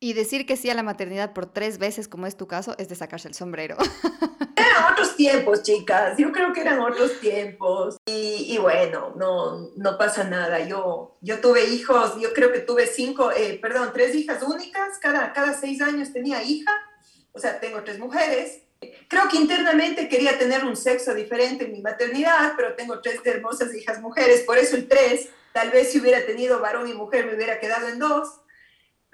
Y 0.00 0.14
decir 0.14 0.46
que 0.46 0.56
sí 0.56 0.70
a 0.70 0.74
la 0.74 0.82
maternidad 0.82 1.34
por 1.34 1.52
tres 1.52 1.76
veces, 1.76 2.08
como 2.08 2.26
es 2.26 2.38
tu 2.38 2.46
caso, 2.46 2.74
es 2.78 2.88
de 2.88 2.94
sacarse 2.94 3.28
el 3.28 3.34
sombrero. 3.34 3.76
Eran 4.76 4.92
otros 4.92 5.16
tiempos, 5.16 5.62
chicas. 5.62 6.18
Yo 6.18 6.32
creo 6.32 6.52
que 6.52 6.60
eran 6.60 6.80
otros 6.80 7.18
tiempos. 7.18 7.96
Y, 8.04 8.58
bueno, 8.58 9.14
no, 9.16 9.70
no 9.74 9.96
pasa 9.96 10.24
nada. 10.24 10.60
Yo, 10.60 11.16
yo 11.22 11.40
tuve 11.40 11.64
hijos, 11.64 12.20
yo 12.20 12.34
creo 12.34 12.52
que 12.52 12.60
tuve 12.60 12.86
cinco, 12.86 13.32
eh, 13.32 13.58
perdón, 13.60 13.90
tres 13.94 14.14
hijas 14.14 14.42
únicas. 14.42 14.98
Cada, 15.00 15.32
cada 15.32 15.54
seis 15.54 15.80
años 15.80 16.12
tenía 16.12 16.42
hija. 16.42 16.72
O 17.32 17.38
sea, 17.38 17.58
tengo 17.58 17.82
tres 17.84 17.98
mujeres. 17.98 18.60
Creo 19.08 19.28
que 19.30 19.38
internamente 19.38 20.08
quería 20.08 20.38
tener 20.38 20.62
un 20.64 20.76
sexo 20.76 21.14
diferente 21.14 21.64
en 21.64 21.72
mi 21.72 21.80
maternidad, 21.80 22.52
pero 22.56 22.74
tengo 22.74 23.00
tres 23.00 23.20
hermosas 23.24 23.74
hijas 23.74 24.00
mujeres. 24.02 24.42
Por 24.42 24.58
eso 24.58 24.76
el 24.76 24.86
tres, 24.86 25.30
tal 25.52 25.70
vez 25.70 25.92
si 25.92 26.00
hubiera 26.00 26.26
tenido 26.26 26.60
varón 26.60 26.86
y 26.86 26.92
mujer 26.92 27.24
me 27.24 27.34
hubiera 27.34 27.58
quedado 27.60 27.88
en 27.88 27.98
dos 27.98 28.28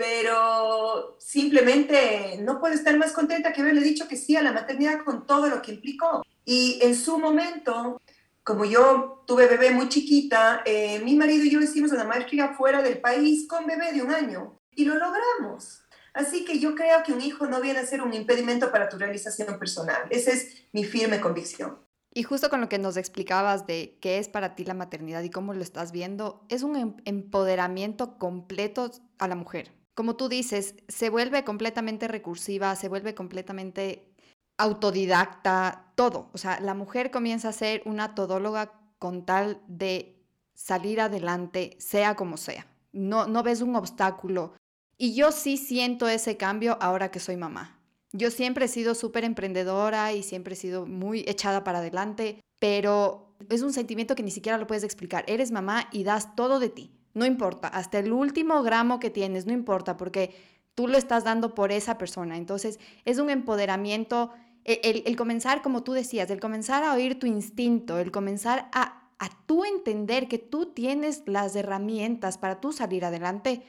pero 0.03 1.17
simplemente 1.21 2.37
no 2.41 2.59
puedo 2.59 2.75
estar 2.75 2.99
más 2.99 3.13
contenta 3.13 3.53
que 3.53 3.61
haberle 3.61 3.83
dicho 3.83 4.09
que 4.09 4.17
sí 4.17 4.35
a 4.35 4.43
la 4.43 4.51
maternidad 4.51 5.05
con 5.05 5.29
todo 5.29 5.47
lo 5.47 5.63
que 5.63 5.71
implicó. 5.71 6.27
Y 6.45 6.81
en 6.83 6.97
su 6.97 7.21
momento, 7.21 8.03
como 8.43 8.65
yo 8.65 9.23
tuve 9.29 9.47
bebé 9.47 9.71
muy 9.71 9.89
chiquita, 9.89 10.63
eh, 10.65 10.99
mi 11.05 11.15
marido 11.15 11.45
y 11.45 11.51
yo 11.51 11.61
hicimos 11.61 11.93
una 11.93 12.03
maestría 12.03 12.49
fuera 12.55 12.83
del 12.83 13.01
país 13.01 13.47
con 13.47 13.65
bebé 13.65 13.93
de 13.93 14.03
un 14.03 14.11
año 14.11 14.59
y 14.73 14.87
lo 14.87 14.95
logramos. 14.95 15.85
Así 16.15 16.45
que 16.45 16.59
yo 16.59 16.75
creo 16.75 17.05
que 17.05 17.13
un 17.13 17.21
hijo 17.21 17.47
no 17.47 17.61
viene 17.61 17.79
a 17.79 17.87
ser 17.87 18.03
un 18.03 18.13
impedimento 18.13 18.73
para 18.73 18.89
tu 18.89 18.99
realización 18.99 19.57
personal. 19.57 20.03
Esa 20.11 20.33
es 20.33 20.67
mi 20.73 20.83
firme 20.83 21.21
convicción. 21.21 21.79
Y 22.13 22.25
justo 22.25 22.51
con 22.51 22.61
lo 22.61 22.69
que 22.69 22.81
nos 22.81 22.97
explicabas 22.97 23.69
de 23.69 23.99
qué 24.03 24.19
es 24.19 24.29
para 24.29 24.57
ti 24.57 24.65
la 24.65 24.75
maternidad 24.75 25.23
y 25.23 25.31
cómo 25.31 25.55
lo 25.55 25.63
estás 25.63 25.93
viendo, 25.93 26.45
es 26.49 26.65
un 26.65 26.75
em-, 26.75 26.97
empoderamiento 27.05 28.19
completo 28.19 28.91
a 29.21 29.29
la 29.29 29.37
mujer 29.37 29.81
como 29.95 30.17
tú 30.17 30.29
dices, 30.29 30.75
se 30.89 31.11
vuelve 31.11 31.45
completamente 31.45 32.09
recursiva, 32.09 32.75
se 32.77 32.89
vuelve 32.89 33.15
completamente 33.15 34.13
autodidacta, 34.57 35.93
todo. 35.95 36.31
O 36.33 36.39
sea, 36.39 36.61
la 36.61 36.75
mujer 36.75 37.11
comienza 37.11 37.49
a 37.49 37.53
ser 37.53 37.83
una 37.85 38.15
todóloga 38.15 38.73
con 38.99 39.25
tal 39.25 39.61
de 39.67 40.23
salir 40.55 41.01
adelante, 41.01 41.77
sea 41.79 42.15
como 42.15 42.37
sea. 42.37 42.67
No, 42.93 43.27
no 43.27 43.43
ves 43.43 43.61
un 43.61 43.77
obstáculo. 43.77 44.55
Y 44.97 45.15
yo 45.15 45.33
sí 45.33 45.57
siento 45.57 46.09
ese 46.09 46.37
cambio 46.37 46.79
ahora 46.81 47.11
que 47.11 47.21
soy 47.21 47.37
mamá. 47.37 47.81
Yo 48.13 48.31
siempre 48.31 48.67
he 48.67 48.69
sido 48.69 48.95
súper 48.95 49.25
emprendedora 49.25 50.13
y 50.13 50.23
siempre 50.23 50.55
he 50.55 50.57
sido 50.57 50.87
muy 50.87 51.21
echada 51.27 51.65
para 51.65 51.79
adelante, 51.79 52.41
pero 52.59 53.35
es 53.49 53.63
un 53.63 53.73
sentimiento 53.73 54.15
que 54.15 54.23
ni 54.23 54.31
siquiera 54.31 54.59
lo 54.59 54.67
puedes 54.67 54.85
explicar. 54.85 55.25
Eres 55.27 55.51
mamá 55.51 55.89
y 55.93 56.05
das 56.05 56.37
todo 56.37 56.61
de 56.61 56.69
ti. 56.69 56.93
No 57.15 57.27
importa, 57.27 57.69
hasta 57.69 57.99
el 57.99 58.13
último 58.13 58.63
gramo 58.63 58.99
que 59.01 59.11
tienes, 59.11 59.47
no 59.47 59.53
importa, 59.53 59.97
porque 59.97 60.35
tú 60.75 60.89
lo 60.89 60.97
estás 60.97 61.25
dando 61.25 61.55
por 61.55 61.73
esa 61.73 61.99
persona. 61.99 62.37
Entonces, 62.37 62.81
es 63.05 63.19
un 63.19 63.31
empoderamiento, 63.31 64.31
e, 64.65 65.03
el, 65.05 65.17
comenzar, 65.17 65.63
como 65.63 65.83
tú 65.83 65.93
decías, 65.93 66.31
el 66.31 66.41
comenzar 66.41 66.85
a 66.85 66.95
oír 66.95 67.19
tu 67.19 67.27
instinto, 67.27 67.99
el 67.99 68.11
comenzar 68.11 68.69
a, 68.73 69.09
a 69.19 69.29
tú 69.47 69.65
entender 69.65 70.29
que 70.29 70.39
tú 70.39 70.67
tienes 70.67 71.23
las 71.27 71.55
herramientas 71.55 72.39
para 72.39 72.61
tú 72.61 72.73
salir 72.73 73.05
adelante, 73.05 73.63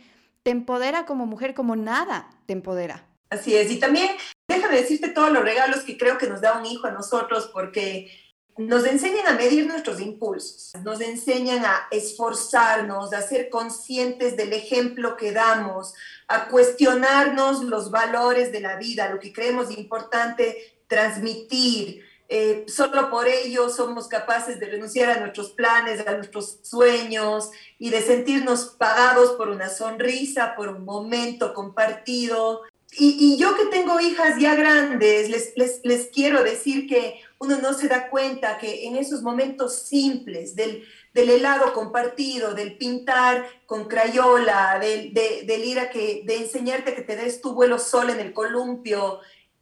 te 0.43 0.51
empodera 0.51 1.05
como 1.05 1.25
mujer 1.25 1.53
como 1.53 1.75
nada 1.75 2.29
te 2.45 2.53
empodera. 2.53 3.05
Así 3.29 3.55
es, 3.55 3.71
y 3.71 3.79
también 3.79 4.09
déjame 4.47 4.75
decirte 4.75 5.09
todos 5.09 5.31
los 5.31 5.43
regalos 5.43 5.81
que 5.81 5.97
creo 5.97 6.17
que 6.17 6.27
nos 6.27 6.41
da 6.41 6.57
un 6.59 6.65
hijo 6.65 6.87
a 6.87 6.91
nosotros, 6.91 7.49
porque 7.51 8.11
nos 8.57 8.85
enseñan 8.85 9.27
a 9.27 9.33
medir 9.33 9.65
nuestros 9.65 9.99
impulsos, 9.99 10.73
nos 10.83 11.01
enseñan 11.01 11.65
a 11.65 11.87
esforzarnos, 11.89 13.13
a 13.13 13.21
ser 13.21 13.49
conscientes 13.49 14.37
del 14.37 14.53
ejemplo 14.53 15.17
que 15.17 15.31
damos, 15.31 15.93
a 16.27 16.47
cuestionarnos 16.49 17.63
los 17.63 17.89
valores 17.89 18.51
de 18.51 18.61
la 18.61 18.77
vida, 18.77 19.09
lo 19.09 19.19
que 19.19 19.33
creemos 19.33 19.75
importante 19.77 20.77
transmitir. 20.87 22.05
Eh, 22.29 22.65
solo 22.67 23.09
por 23.09 23.27
ello 23.27 23.69
somos 23.69 24.07
capaces 24.07 24.59
de 24.59 24.67
renunciar 24.67 25.09
a 25.09 25.19
nuestros 25.19 25.51
planes, 25.51 26.05
a 26.07 26.15
nuestros 26.15 26.59
sueños 26.61 27.49
y 27.77 27.89
de 27.89 28.01
sentirnos 28.01 28.75
pagados 28.77 29.31
por 29.31 29.49
una 29.49 29.69
sonrisa, 29.69 30.55
por 30.55 30.69
un 30.69 30.85
momento 30.85 31.53
compartido. 31.53 32.61
y, 32.95 33.37
yo 33.37 33.55
que 33.55 33.65
tengo 33.65 33.99
hijas 33.99 34.39
ya 34.39 34.55
grandes, 34.55 35.29
les, 35.29 35.57
les, 35.57 35.81
les, 35.83 36.05
quiero 36.07 36.43
decir 36.43 36.87
que 36.87 37.19
uno 37.43 37.57
no 37.57 37.73
se 37.73 37.87
da 37.87 38.09
cuenta 38.09 38.57
que 38.57 38.87
en 38.87 38.95
esos 38.95 39.21
momentos 39.21 39.83
simples 39.83 40.55
del, 40.55 40.83
helado 41.13 41.73
compartido, 41.73 42.53
del 42.53 42.77
pintar 42.77 43.45
con 43.65 43.87
crayola, 43.87 44.79
del, 44.79 45.13
de, 45.13 45.43
del 45.45 45.63
ir 45.63 45.79
a 45.79 45.89
que, 45.89 46.23
de 46.25 46.37
enseñarte 46.37 46.95
que 46.95 47.01
te 47.01 47.15
des 47.15 47.41
tu 47.41 47.53
vuelo 47.53 47.79
sol 47.79 48.09
en 48.09 48.19
el 48.19 48.33
columpio, 48.33 49.19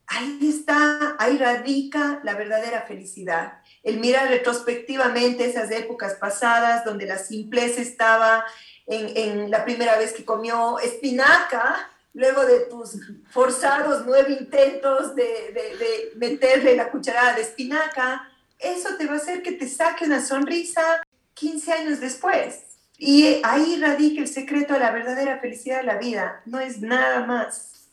ahí 0.07 0.39
está, 0.43 1.15
ahí 1.17 1.37
radica 1.37 2.21
la 2.23 2.35
verdadera 2.35 2.83
felicidad. 2.83 3.59
El 3.81 3.99
mirar 3.99 4.29
retrospectivamente 4.29 5.45
esas 5.45 5.71
épocas 5.71 6.15
pasadas 6.15 6.85
donde 6.85 7.05
la 7.05 7.17
simpleza 7.17 7.81
estaba 7.81 8.45
en, 8.85 9.11
en 9.15 9.51
la 9.51 9.63
primera 9.65 9.97
vez 9.97 10.13
que 10.13 10.25
comió 10.25 10.77
espinaca, 10.79 11.90
luego 12.13 12.45
de 12.45 12.61
tus 12.61 12.97
forzados 13.29 14.03
nueve 14.05 14.37
intentos 14.39 15.15
de, 15.15 15.23
de, 15.23 16.11
meterle 16.17 16.75
la 16.75 16.91
cucharada 16.91 17.35
de 17.35 17.41
espinaca, 17.41 18.29
eso 18.59 18.95
te 18.97 19.05
va 19.05 19.13
a 19.13 19.17
hacer 19.17 19.41
que 19.41 19.53
te 19.53 19.67
saque 19.67 20.05
una 20.05 20.23
sonrisa 20.23 21.01
15 21.33 21.71
años 21.71 21.99
después. 21.99 22.63
Y 22.97 23.41
ahí 23.43 23.79
radica 23.79 24.21
el 24.21 24.27
secreto 24.27 24.75
de 24.75 24.79
la 24.79 24.91
verdadera 24.91 25.39
felicidad 25.39 25.77
de 25.77 25.85
la 25.85 25.97
vida. 25.97 26.41
No 26.45 26.59
es 26.59 26.81
nada 26.81 27.25
más. 27.25 27.89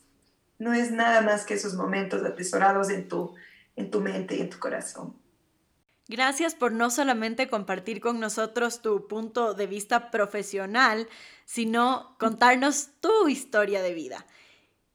No 0.59 0.73
es 0.73 0.91
nada 0.91 1.21
más 1.21 1.45
que 1.45 1.55
esos 1.55 1.73
momentos 1.73 2.23
atesorados 2.23 2.89
en 2.89 3.07
tu, 3.07 3.33
en 3.75 3.89
tu 3.89 4.01
mente 4.01 4.35
y 4.35 4.41
en 4.41 4.49
tu 4.49 4.59
corazón. 4.59 5.15
Gracias 6.07 6.55
por 6.55 6.71
no 6.71 6.89
solamente 6.89 7.47
compartir 7.47 8.01
con 8.01 8.19
nosotros 8.19 8.81
tu 8.81 9.07
punto 9.07 9.53
de 9.53 9.67
vista 9.67 10.09
profesional, 10.11 11.07
sino 11.49 12.15
contarnos 12.19 12.89
tu 12.99 13.27
historia 13.27 13.81
de 13.81 13.95
vida. 13.95 14.23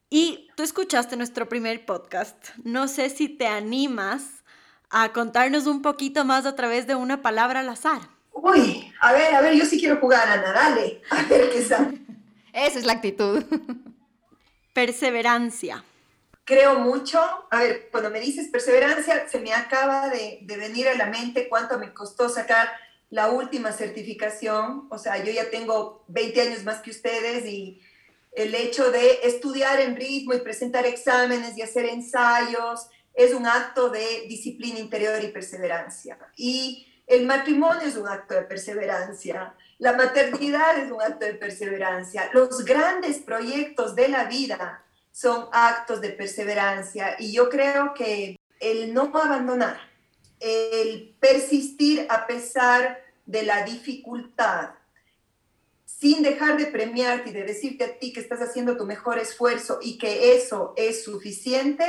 Y 0.08 0.46
tú 0.54 0.62
escuchaste 0.62 1.16
nuestro 1.16 1.48
primer 1.48 1.84
podcast. 1.84 2.50
No 2.62 2.86
sé 2.86 3.10
si 3.10 3.28
te 3.28 3.48
animas 3.48 4.44
a 4.88 5.12
contarnos 5.12 5.66
un 5.66 5.82
poquito 5.82 6.24
más 6.24 6.46
a 6.46 6.54
través 6.54 6.86
de 6.86 6.94
una 6.94 7.22
palabra 7.22 7.58
al 7.58 7.68
azar. 7.68 8.02
Uy, 8.30 8.92
a 9.00 9.12
ver, 9.12 9.34
a 9.34 9.40
ver, 9.40 9.54
yo 9.54 9.66
sí 9.66 9.80
quiero 9.80 9.96
jugar, 9.96 10.28
Ana, 10.28 10.52
dale. 10.52 11.02
A 11.10 11.24
ver 11.24 11.50
qué 11.50 11.60
sale. 11.60 11.98
Esa 12.52 12.78
es 12.78 12.86
la 12.86 12.92
actitud. 12.92 13.42
Perseverancia 14.72 15.82
creo 16.44 16.78
mucho, 16.78 17.20
a 17.50 17.58
ver, 17.58 17.88
cuando 17.90 18.10
me 18.10 18.20
dices 18.20 18.48
perseverancia, 18.48 19.28
se 19.28 19.40
me 19.40 19.52
acaba 19.54 20.08
de, 20.08 20.40
venir 20.42 20.88
a 20.88 20.94
la 20.94 21.06
mente 21.06 21.48
cuánto 21.48 21.78
me 21.78 21.92
costó 21.92 22.28
sacar 22.28 22.68
la 23.10 23.30
última 23.30 23.72
certificación, 23.72 24.88
o 24.90 24.98
sea, 24.98 25.22
yo 25.22 25.32
ya 25.32 25.50
tengo 25.50 26.04
20 26.08 26.40
años 26.40 26.64
más 26.64 26.80
que 26.80 26.90
ustedes 26.90 27.46
y 27.46 27.80
el 28.32 28.54
hecho 28.54 28.90
de 28.90 29.20
estudiar 29.22 29.80
en 29.80 29.96
ritmo 29.96 30.34
y 30.34 30.40
presentar 30.40 30.86
exámenes 30.86 31.56
y 31.56 31.62
hacer 31.62 31.86
ensayos 31.86 32.88
es 33.14 33.32
un 33.32 33.46
acto 33.46 33.90
de 33.90 34.24
disciplina 34.28 34.80
interior 34.80 35.22
y 35.22 35.28
perseverancia. 35.28 36.18
Y 36.36 36.86
el 37.06 37.26
matrimonio 37.26 37.82
es 37.86 37.96
un 37.96 38.08
acto 38.08 38.34
de 38.34 38.42
perseverancia, 38.42 39.54
la 39.78 39.92
maternidad 39.92 40.78
es 40.78 40.90
un 40.90 41.00
acto 41.00 41.26
de 41.26 41.34
perseverancia, 41.34 42.30
los 42.32 42.64
grandes 42.64 43.18
proyectos 43.18 43.94
de 43.94 44.08
la 44.08 44.24
vida 44.24 44.84
son 45.12 45.46
actos 45.52 46.00
de 46.00 46.10
perseverancia. 46.10 47.16
Y 47.18 47.32
yo 47.32 47.48
creo 47.48 47.94
que 47.94 48.36
el 48.58 48.92
no 48.92 49.12
abandonar, 49.14 49.78
el 50.44 51.14
persistir 51.18 52.06
a 52.10 52.26
pesar 52.26 53.02
de 53.24 53.42
la 53.44 53.64
dificultad, 53.64 54.70
sin 55.86 56.22
dejar 56.22 56.58
de 56.58 56.66
premiarte 56.66 57.30
y 57.30 57.32
de 57.32 57.44
decirte 57.44 57.84
a 57.84 57.98
ti 57.98 58.12
que 58.12 58.20
estás 58.20 58.40
haciendo 58.40 58.76
tu 58.76 58.84
mejor 58.84 59.18
esfuerzo 59.18 59.78
y 59.80 59.96
que 59.96 60.36
eso 60.36 60.74
es 60.76 61.02
suficiente, 61.02 61.84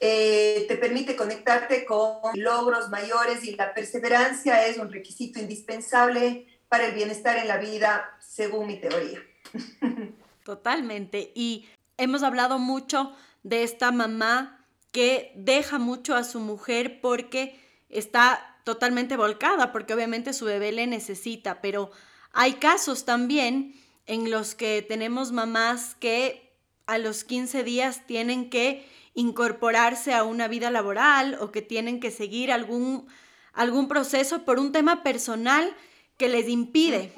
eh, 0.00 0.64
te 0.66 0.76
permite 0.76 1.14
conectarte 1.14 1.84
con 1.84 2.18
logros 2.34 2.90
mayores 2.90 3.44
y 3.44 3.54
la 3.54 3.74
perseverancia 3.74 4.66
es 4.66 4.78
un 4.78 4.92
requisito 4.92 5.38
indispensable 5.38 6.46
para 6.68 6.86
el 6.86 6.94
bienestar 6.94 7.36
en 7.38 7.48
la 7.48 7.58
vida, 7.58 8.16
según 8.20 8.66
mi 8.66 8.80
teoría. 8.80 9.22
Totalmente. 10.44 11.30
Y 11.34 11.68
hemos 11.96 12.22
hablado 12.22 12.58
mucho 12.58 13.14
de 13.44 13.62
esta 13.62 13.92
mamá 13.92 14.66
que 14.90 15.32
deja 15.36 15.78
mucho 15.78 16.16
a 16.16 16.24
su 16.24 16.40
mujer 16.40 17.00
porque 17.00 17.58
está 17.88 18.56
totalmente 18.64 19.16
volcada, 19.16 19.72
porque 19.72 19.94
obviamente 19.94 20.32
su 20.32 20.44
bebé 20.44 20.72
le 20.72 20.86
necesita, 20.86 21.60
pero 21.60 21.90
hay 22.32 22.54
casos 22.54 23.04
también 23.04 23.74
en 24.06 24.30
los 24.30 24.54
que 24.54 24.82
tenemos 24.82 25.32
mamás 25.32 25.94
que 25.94 26.54
a 26.86 26.98
los 26.98 27.24
15 27.24 27.64
días 27.64 28.06
tienen 28.06 28.50
que 28.50 28.86
incorporarse 29.14 30.14
a 30.14 30.24
una 30.24 30.48
vida 30.48 30.70
laboral 30.70 31.36
o 31.40 31.50
que 31.50 31.62
tienen 31.62 32.00
que 32.00 32.10
seguir 32.10 32.52
algún, 32.52 33.06
algún 33.52 33.88
proceso 33.88 34.44
por 34.44 34.58
un 34.58 34.72
tema 34.72 35.02
personal 35.02 35.74
que 36.16 36.28
les 36.28 36.48
impide 36.48 37.12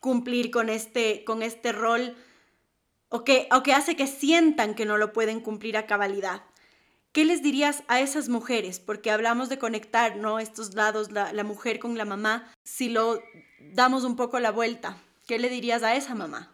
cumplir 0.00 0.50
con 0.50 0.68
este, 0.68 1.24
con 1.24 1.42
este 1.42 1.72
rol 1.72 2.14
o 3.08 3.24
que, 3.24 3.48
o 3.52 3.62
que 3.62 3.72
hace 3.72 3.96
que 3.96 4.06
sientan 4.06 4.74
que 4.74 4.84
no 4.84 4.98
lo 4.98 5.12
pueden 5.12 5.40
cumplir 5.40 5.76
a 5.76 5.86
cabalidad. 5.86 6.42
¿Qué 7.16 7.24
les 7.24 7.42
dirías 7.42 7.82
a 7.88 8.00
esas 8.00 8.28
mujeres? 8.28 8.78
Porque 8.78 9.10
hablamos 9.10 9.48
de 9.48 9.58
conectar, 9.58 10.16
¿no? 10.16 10.38
Estos 10.38 10.74
lados, 10.74 11.12
la, 11.12 11.32
la 11.32 11.44
mujer 11.44 11.78
con 11.78 11.96
la 11.96 12.04
mamá. 12.04 12.52
Si 12.62 12.90
lo 12.90 13.22
damos 13.72 14.04
un 14.04 14.16
poco 14.16 14.38
la 14.38 14.50
vuelta, 14.50 14.98
¿qué 15.26 15.38
le 15.38 15.48
dirías 15.48 15.82
a 15.82 15.94
esa 15.94 16.14
mamá? 16.14 16.52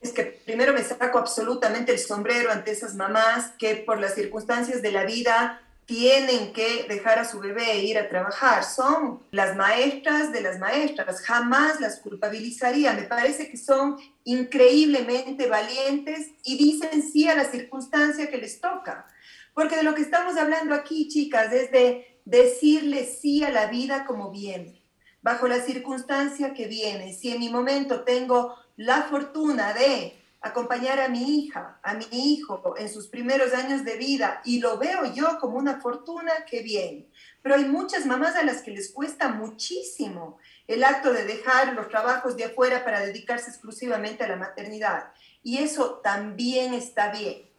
Es 0.00 0.10
que 0.10 0.24
primero 0.24 0.72
me 0.72 0.82
saco 0.82 1.20
absolutamente 1.20 1.92
el 1.92 2.00
sombrero 2.00 2.50
ante 2.50 2.72
esas 2.72 2.96
mamás 2.96 3.52
que 3.60 3.76
por 3.76 4.00
las 4.00 4.16
circunstancias 4.16 4.82
de 4.82 4.90
la 4.90 5.04
vida 5.04 5.62
tienen 5.86 6.52
que 6.52 6.86
dejar 6.88 7.20
a 7.20 7.24
su 7.24 7.38
bebé 7.38 7.70
e 7.70 7.84
ir 7.84 7.96
a 7.96 8.08
trabajar. 8.08 8.64
Son 8.64 9.20
las 9.30 9.54
maestras 9.54 10.32
de 10.32 10.40
las 10.40 10.58
maestras. 10.58 11.20
Jamás 11.20 11.80
las 11.80 12.00
culpabilizaría. 12.00 12.92
Me 12.94 13.04
parece 13.04 13.48
que 13.48 13.56
son 13.56 13.98
increíblemente 14.24 15.46
valientes 15.46 16.26
y 16.42 16.58
dicen 16.58 17.04
sí 17.04 17.28
a 17.28 17.36
la 17.36 17.44
circunstancia 17.44 18.28
que 18.28 18.38
les 18.38 18.60
toca. 18.60 19.06
Porque 19.54 19.76
de 19.76 19.82
lo 19.82 19.94
que 19.94 20.02
estamos 20.02 20.36
hablando 20.36 20.74
aquí, 20.74 21.08
chicas, 21.08 21.52
es 21.52 21.70
de 21.70 22.20
decirle 22.24 23.04
sí 23.04 23.44
a 23.44 23.50
la 23.50 23.66
vida 23.66 24.04
como 24.06 24.30
viene, 24.30 24.82
bajo 25.20 25.48
la 25.48 25.60
circunstancia 25.60 26.54
que 26.54 26.66
viene. 26.66 27.12
Si 27.12 27.30
en 27.30 27.40
mi 27.40 27.48
momento 27.48 28.02
tengo 28.02 28.56
la 28.76 29.02
fortuna 29.02 29.72
de 29.72 30.18
acompañar 30.40 30.98
a 31.00 31.08
mi 31.08 31.38
hija, 31.38 31.78
a 31.82 31.94
mi 31.94 32.06
hijo 32.10 32.74
en 32.76 32.88
sus 32.88 33.06
primeros 33.06 33.52
años 33.54 33.84
de 33.84 33.96
vida 33.96 34.40
y 34.44 34.58
lo 34.58 34.76
veo 34.76 35.12
yo 35.14 35.38
como 35.40 35.56
una 35.56 35.80
fortuna, 35.80 36.32
qué 36.48 36.62
bien. 36.62 37.08
Pero 37.42 37.54
hay 37.54 37.64
muchas 37.64 38.06
mamás 38.06 38.34
a 38.34 38.42
las 38.42 38.62
que 38.62 38.72
les 38.72 38.90
cuesta 38.90 39.28
muchísimo 39.28 40.38
el 40.66 40.82
acto 40.82 41.12
de 41.12 41.24
dejar 41.24 41.74
los 41.74 41.88
trabajos 41.88 42.36
de 42.36 42.44
afuera 42.44 42.84
para 42.84 43.00
dedicarse 43.00 43.50
exclusivamente 43.50 44.24
a 44.24 44.28
la 44.28 44.36
maternidad. 44.36 45.12
Y 45.44 45.58
eso 45.58 46.00
también 46.02 46.74
está 46.74 47.12
bien. 47.12 47.51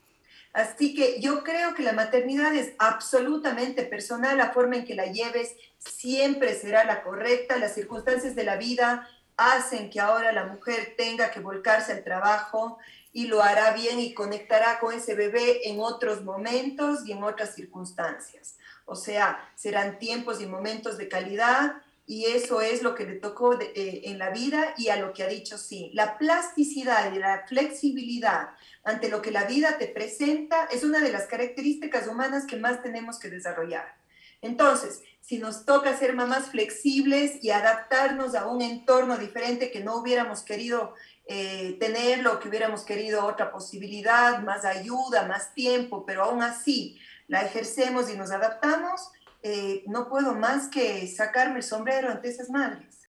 Así 0.53 0.93
que 0.93 1.19
yo 1.19 1.43
creo 1.43 1.73
que 1.73 1.81
la 1.81 1.93
maternidad 1.93 2.53
es 2.53 2.73
absolutamente 2.77 3.83
personal, 3.83 4.37
la 4.37 4.53
forma 4.53 4.77
en 4.77 4.85
que 4.85 4.93
la 4.93 5.07
lleves 5.07 5.55
siempre 5.79 6.53
será 6.53 6.83
la 6.83 7.01
correcta, 7.01 7.57
las 7.57 7.73
circunstancias 7.73 8.35
de 8.35 8.43
la 8.43 8.55
vida 8.55 9.09
hacen 9.35 9.89
que 9.89 9.99
ahora 9.99 10.31
la 10.31 10.45
mujer 10.45 10.93
tenga 10.95 11.31
que 11.31 11.39
volcarse 11.39 11.91
al 11.91 12.03
trabajo 12.03 12.77
y 13.11 13.25
lo 13.27 13.41
hará 13.41 13.73
bien 13.73 13.99
y 13.99 14.13
conectará 14.13 14.79
con 14.79 14.93
ese 14.93 15.15
bebé 15.15 15.67
en 15.67 15.79
otros 15.79 16.23
momentos 16.23 17.05
y 17.07 17.13
en 17.13 17.23
otras 17.23 17.55
circunstancias. 17.55 18.57
O 18.85 18.95
sea, 18.95 19.51
serán 19.55 19.97
tiempos 19.97 20.41
y 20.41 20.45
momentos 20.45 20.97
de 20.97 21.07
calidad 21.07 21.81
y 22.05 22.25
eso 22.25 22.61
es 22.61 22.83
lo 22.83 22.95
que 22.95 23.05
le 23.05 23.15
tocó 23.15 23.59
eh, 23.59 24.01
en 24.05 24.19
la 24.19 24.29
vida 24.29 24.73
y 24.77 24.89
a 24.89 24.97
lo 24.97 25.13
que 25.13 25.23
ha 25.23 25.27
dicho 25.27 25.57
sí. 25.57 25.89
La 25.93 26.17
plasticidad 26.17 27.13
y 27.13 27.19
la 27.19 27.45
flexibilidad 27.47 28.49
ante 28.83 29.09
lo 29.09 29.21
que 29.21 29.31
la 29.31 29.45
vida 29.45 29.77
te 29.77 29.87
presenta 29.87 30.65
es 30.65 30.83
una 30.83 30.99
de 30.99 31.11
las 31.11 31.27
características 31.27 32.07
humanas 32.07 32.45
que 32.45 32.57
más 32.57 32.83
tenemos 32.83 33.19
que 33.19 33.29
desarrollar. 33.29 33.95
Entonces, 34.41 35.01
si 35.21 35.37
nos 35.37 35.65
toca 35.65 35.97
ser 35.97 36.13
mamás 36.13 36.49
flexibles 36.49 37.41
y 37.41 37.51
adaptarnos 37.51 38.35
a 38.35 38.47
un 38.47 38.61
entorno 38.61 39.17
diferente 39.17 39.71
que 39.71 39.79
no 39.79 39.95
hubiéramos 39.95 40.41
querido 40.41 40.95
eh, 41.25 41.77
tenerlo, 41.79 42.41
que 42.41 42.49
hubiéramos 42.49 42.83
querido 42.83 43.25
otra 43.25 43.49
posibilidad, 43.49 44.39
más 44.41 44.65
ayuda, 44.65 45.25
más 45.25 45.53
tiempo, 45.53 46.05
pero 46.05 46.23
aún 46.23 46.43
así 46.43 46.99
la 47.29 47.45
ejercemos 47.45 48.09
y 48.09 48.17
nos 48.17 48.31
adaptamos, 48.31 49.09
eh, 49.43 49.83
no 49.87 50.09
puedo 50.09 50.33
más 50.35 50.67
que 50.69 51.07
sacarme 51.07 51.57
el 51.57 51.63
sombrero 51.63 52.09
ante 52.09 52.29
esas 52.29 52.49
madres. 52.49 53.09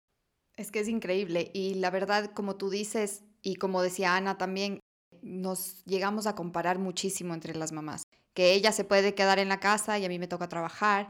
Es 0.56 0.72
que 0.72 0.80
es 0.80 0.88
increíble 0.88 1.52
y 1.54 1.76
la 1.76 1.90
verdad, 1.90 2.32
como 2.34 2.56
tú 2.56 2.70
dices 2.70 3.24
y 3.42 3.56
como 3.56 3.82
decía 3.82 4.16
Ana 4.16 4.38
también, 4.38 4.80
nos 5.22 5.84
llegamos 5.86 6.28
a 6.28 6.36
comparar 6.36 6.80
muchísimo 6.80 7.34
entre 7.34 7.56
las 7.56 7.72
mamás, 7.72 8.04
que 8.34 8.54
ella 8.54 8.72
se 8.72 8.84
puede 8.84 9.16
quedar 9.16 9.40
en 9.40 9.50
la 9.50 9.60
casa 9.60 9.98
y 9.98 10.06
a 10.06 10.10
mí 10.10 10.20
me 10.20 10.28
toca 10.28 10.48
trabajar 10.48 11.08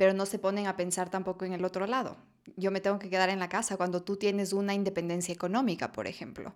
pero 0.00 0.14
no 0.14 0.24
se 0.24 0.38
ponen 0.38 0.66
a 0.66 0.78
pensar 0.78 1.10
tampoco 1.10 1.44
en 1.44 1.52
el 1.52 1.62
otro 1.62 1.86
lado. 1.86 2.16
Yo 2.56 2.70
me 2.70 2.80
tengo 2.80 2.98
que 2.98 3.10
quedar 3.10 3.28
en 3.28 3.38
la 3.38 3.50
casa 3.50 3.76
cuando 3.76 4.02
tú 4.02 4.16
tienes 4.16 4.54
una 4.54 4.72
independencia 4.72 5.34
económica, 5.34 5.92
por 5.92 6.06
ejemplo. 6.06 6.54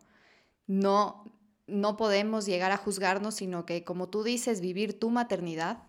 No, 0.66 1.30
no 1.66 1.98
podemos 1.98 2.46
llegar 2.46 2.72
a 2.72 2.78
juzgarnos, 2.78 3.34
sino 3.34 3.66
que, 3.66 3.84
como 3.84 4.08
tú 4.08 4.22
dices, 4.22 4.62
vivir 4.62 4.98
tu 4.98 5.10
maternidad 5.10 5.82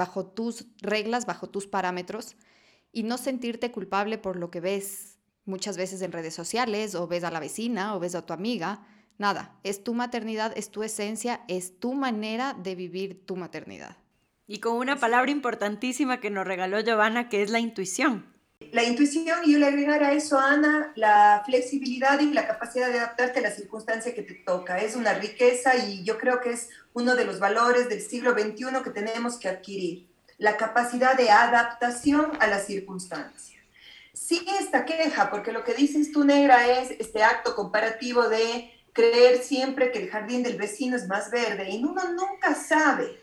bajo 0.00 0.24
tus 0.24 0.64
reglas, 0.80 1.26
bajo 1.26 1.50
tus 1.50 1.66
parámetros 1.66 2.34
y 2.90 3.02
no 3.02 3.18
sentirte 3.18 3.70
culpable 3.70 4.16
por 4.16 4.36
lo 4.36 4.50
que 4.50 4.60
ves 4.60 5.18
muchas 5.44 5.76
veces 5.76 6.00
en 6.00 6.10
redes 6.10 6.32
sociales 6.32 6.94
o 6.94 7.06
ves 7.06 7.22
a 7.22 7.30
la 7.30 7.38
vecina 7.38 7.94
o 7.94 8.00
ves 8.00 8.14
a 8.14 8.24
tu 8.24 8.32
amiga. 8.32 8.86
Nada, 9.18 9.60
es 9.62 9.84
tu 9.84 9.92
maternidad, 9.92 10.54
es 10.56 10.70
tu 10.70 10.82
esencia, 10.84 11.42
es 11.48 11.78
tu 11.78 11.92
manera 11.92 12.54
de 12.54 12.74
vivir 12.76 13.26
tu 13.26 13.36
maternidad. 13.36 13.98
Y 14.46 14.60
con 14.60 14.78
una 14.78 14.98
palabra 14.98 15.30
importantísima 15.30 16.18
que 16.18 16.30
nos 16.30 16.46
regaló 16.46 16.80
Giovanna, 16.80 17.28
que 17.28 17.42
es 17.42 17.50
la 17.50 17.60
intuición. 17.60 18.24
La 18.72 18.84
intuición, 18.84 19.26
y 19.44 19.52
yo 19.52 19.58
le 19.58 19.66
agregar 19.66 20.04
a 20.04 20.12
eso, 20.12 20.38
Ana, 20.38 20.92
la 20.94 21.42
flexibilidad 21.44 22.20
y 22.20 22.32
la 22.32 22.46
capacidad 22.46 22.88
de 22.88 23.00
adaptarte 23.00 23.40
a 23.40 23.42
la 23.42 23.50
circunstancia 23.50 24.14
que 24.14 24.22
te 24.22 24.34
toca. 24.34 24.78
Es 24.78 24.94
una 24.94 25.14
riqueza 25.14 25.76
y 25.76 26.04
yo 26.04 26.18
creo 26.18 26.40
que 26.40 26.52
es 26.52 26.68
uno 26.92 27.16
de 27.16 27.24
los 27.24 27.40
valores 27.40 27.88
del 27.88 28.00
siglo 28.00 28.32
XXI 28.32 28.82
que 28.84 28.90
tenemos 28.90 29.38
que 29.38 29.48
adquirir. 29.48 30.08
La 30.38 30.56
capacidad 30.56 31.16
de 31.16 31.30
adaptación 31.30 32.32
a 32.38 32.46
la 32.46 32.60
circunstancia. 32.60 33.58
Sí 34.12 34.46
esta 34.60 34.84
queja, 34.84 35.30
porque 35.30 35.50
lo 35.50 35.64
que 35.64 35.74
dices 35.74 36.12
tú, 36.12 36.24
negra, 36.24 36.80
es 36.80 36.92
este 36.92 37.24
acto 37.24 37.56
comparativo 37.56 38.28
de 38.28 38.70
creer 38.92 39.42
siempre 39.42 39.90
que 39.90 39.98
el 39.98 40.10
jardín 40.10 40.42
del 40.42 40.56
vecino 40.56 40.96
es 40.96 41.08
más 41.08 41.30
verde 41.30 41.70
y 41.70 41.82
uno 41.82 42.02
nunca 42.12 42.54
sabe 42.54 43.18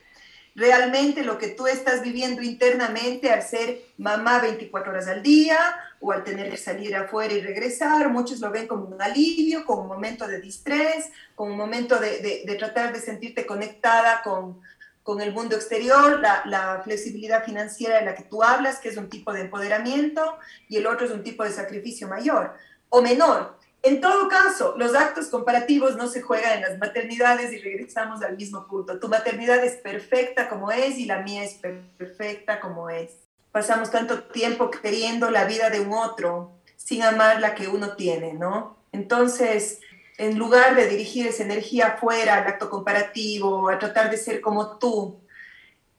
realmente 0.57 1.23
lo 1.23 1.37
que 1.37 1.49
tú 1.49 1.67
estás 1.67 2.01
viviendo 2.01 2.41
internamente 2.41 3.31
al 3.31 3.43
ser 3.43 3.79
mamá 3.99 4.39
24 4.39 4.91
horas 4.91 5.07
al 5.07 5.21
día 5.21 5.57
o 5.99 6.11
al 6.11 6.23
tener 6.23 6.49
que 6.49 6.57
salir 6.57 6.95
afuera 6.95 7.31
y 7.31 7.41
regresar. 7.41 8.09
Muchos 8.09 8.39
lo 8.39 8.49
ven 8.49 8.67
como 8.67 8.85
un 8.85 8.99
alivio, 8.99 9.63
como 9.65 9.83
un 9.83 9.87
momento 9.87 10.27
de 10.27 10.41
distrés, 10.41 11.11
como 11.35 11.51
un 11.51 11.57
momento 11.57 11.99
de, 11.99 12.43
de, 12.43 12.55
tratar 12.55 12.91
de 12.91 12.99
sentirte 12.99 13.45
conectada 13.45 14.23
con, 14.23 14.59
con 15.03 15.21
el 15.21 15.31
mundo 15.31 15.55
exterior, 15.55 16.19
la, 16.19 16.41
la, 16.47 16.81
flexibilidad 16.83 17.45
financiera 17.45 17.99
de 17.99 18.05
la 18.05 18.15
que 18.15 18.23
tú 18.23 18.41
hablas, 18.41 18.79
que 18.79 18.89
es 18.89 18.97
un 18.97 19.09
tipo 19.09 19.31
de 19.33 19.41
empoderamiento, 19.41 20.39
y 20.67 20.77
el 20.77 20.87
otro 20.87 21.05
es 21.05 21.11
un 21.11 21.23
tipo 21.23 21.43
de 21.43 21.51
sacrificio 21.51 22.07
mayor 22.07 22.55
o 22.89 23.03
menor. 23.03 23.56
En 23.83 24.01
todo 24.01 24.27
caso, 24.27 24.75
los 24.77 24.95
actos 24.95 25.27
comparativos 25.27 25.95
no 25.95 26.07
se 26.07 26.21
juegan 26.21 26.57
en 26.57 26.61
las 26.63 26.77
maternidades 26.77 27.53
y 27.53 27.59
regresamos 27.59 28.21
al 28.21 28.35
mismo 28.35 28.67
punto. 28.67 28.99
Tu 28.99 29.07
maternidad 29.07 29.63
es 29.63 29.75
perfecta 29.75 30.49
como 30.49 30.71
es 30.71 30.97
y 30.97 31.05
la 31.05 31.21
mía 31.21 31.43
es 31.43 31.59
perfecta 31.97 32.59
como 32.59 32.89
es. 32.89 33.11
Pasamos 33.51 33.91
tanto 33.91 34.23
tiempo 34.23 34.69
queriendo 34.69 35.31
la 35.31 35.45
vida 35.45 35.69
de 35.69 35.79
un 35.79 35.93
otro 35.93 36.51
sin 36.75 37.03
amar 37.03 37.39
la 37.39 37.55
que 37.55 37.67
uno 37.67 37.95
tiene, 37.95 38.33
¿no? 38.33 38.77
Entonces, 38.91 39.79
en 40.17 40.37
lugar 40.37 40.75
de 40.75 40.87
dirigir 40.87 41.27
esa 41.27 41.43
energía 41.43 41.87
afuera, 41.87 42.35
al 42.35 42.47
acto 42.47 42.69
comparativo, 42.69 43.69
a 43.69 43.79
tratar 43.79 44.09
de 44.09 44.17
ser 44.17 44.41
como 44.41 44.77
tú, 44.77 45.19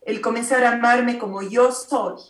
el 0.01 0.21
comenzar 0.21 0.63
a 0.63 0.73
amarme 0.73 1.17
como 1.17 1.41
yo 1.41 1.71
soy 1.71 2.21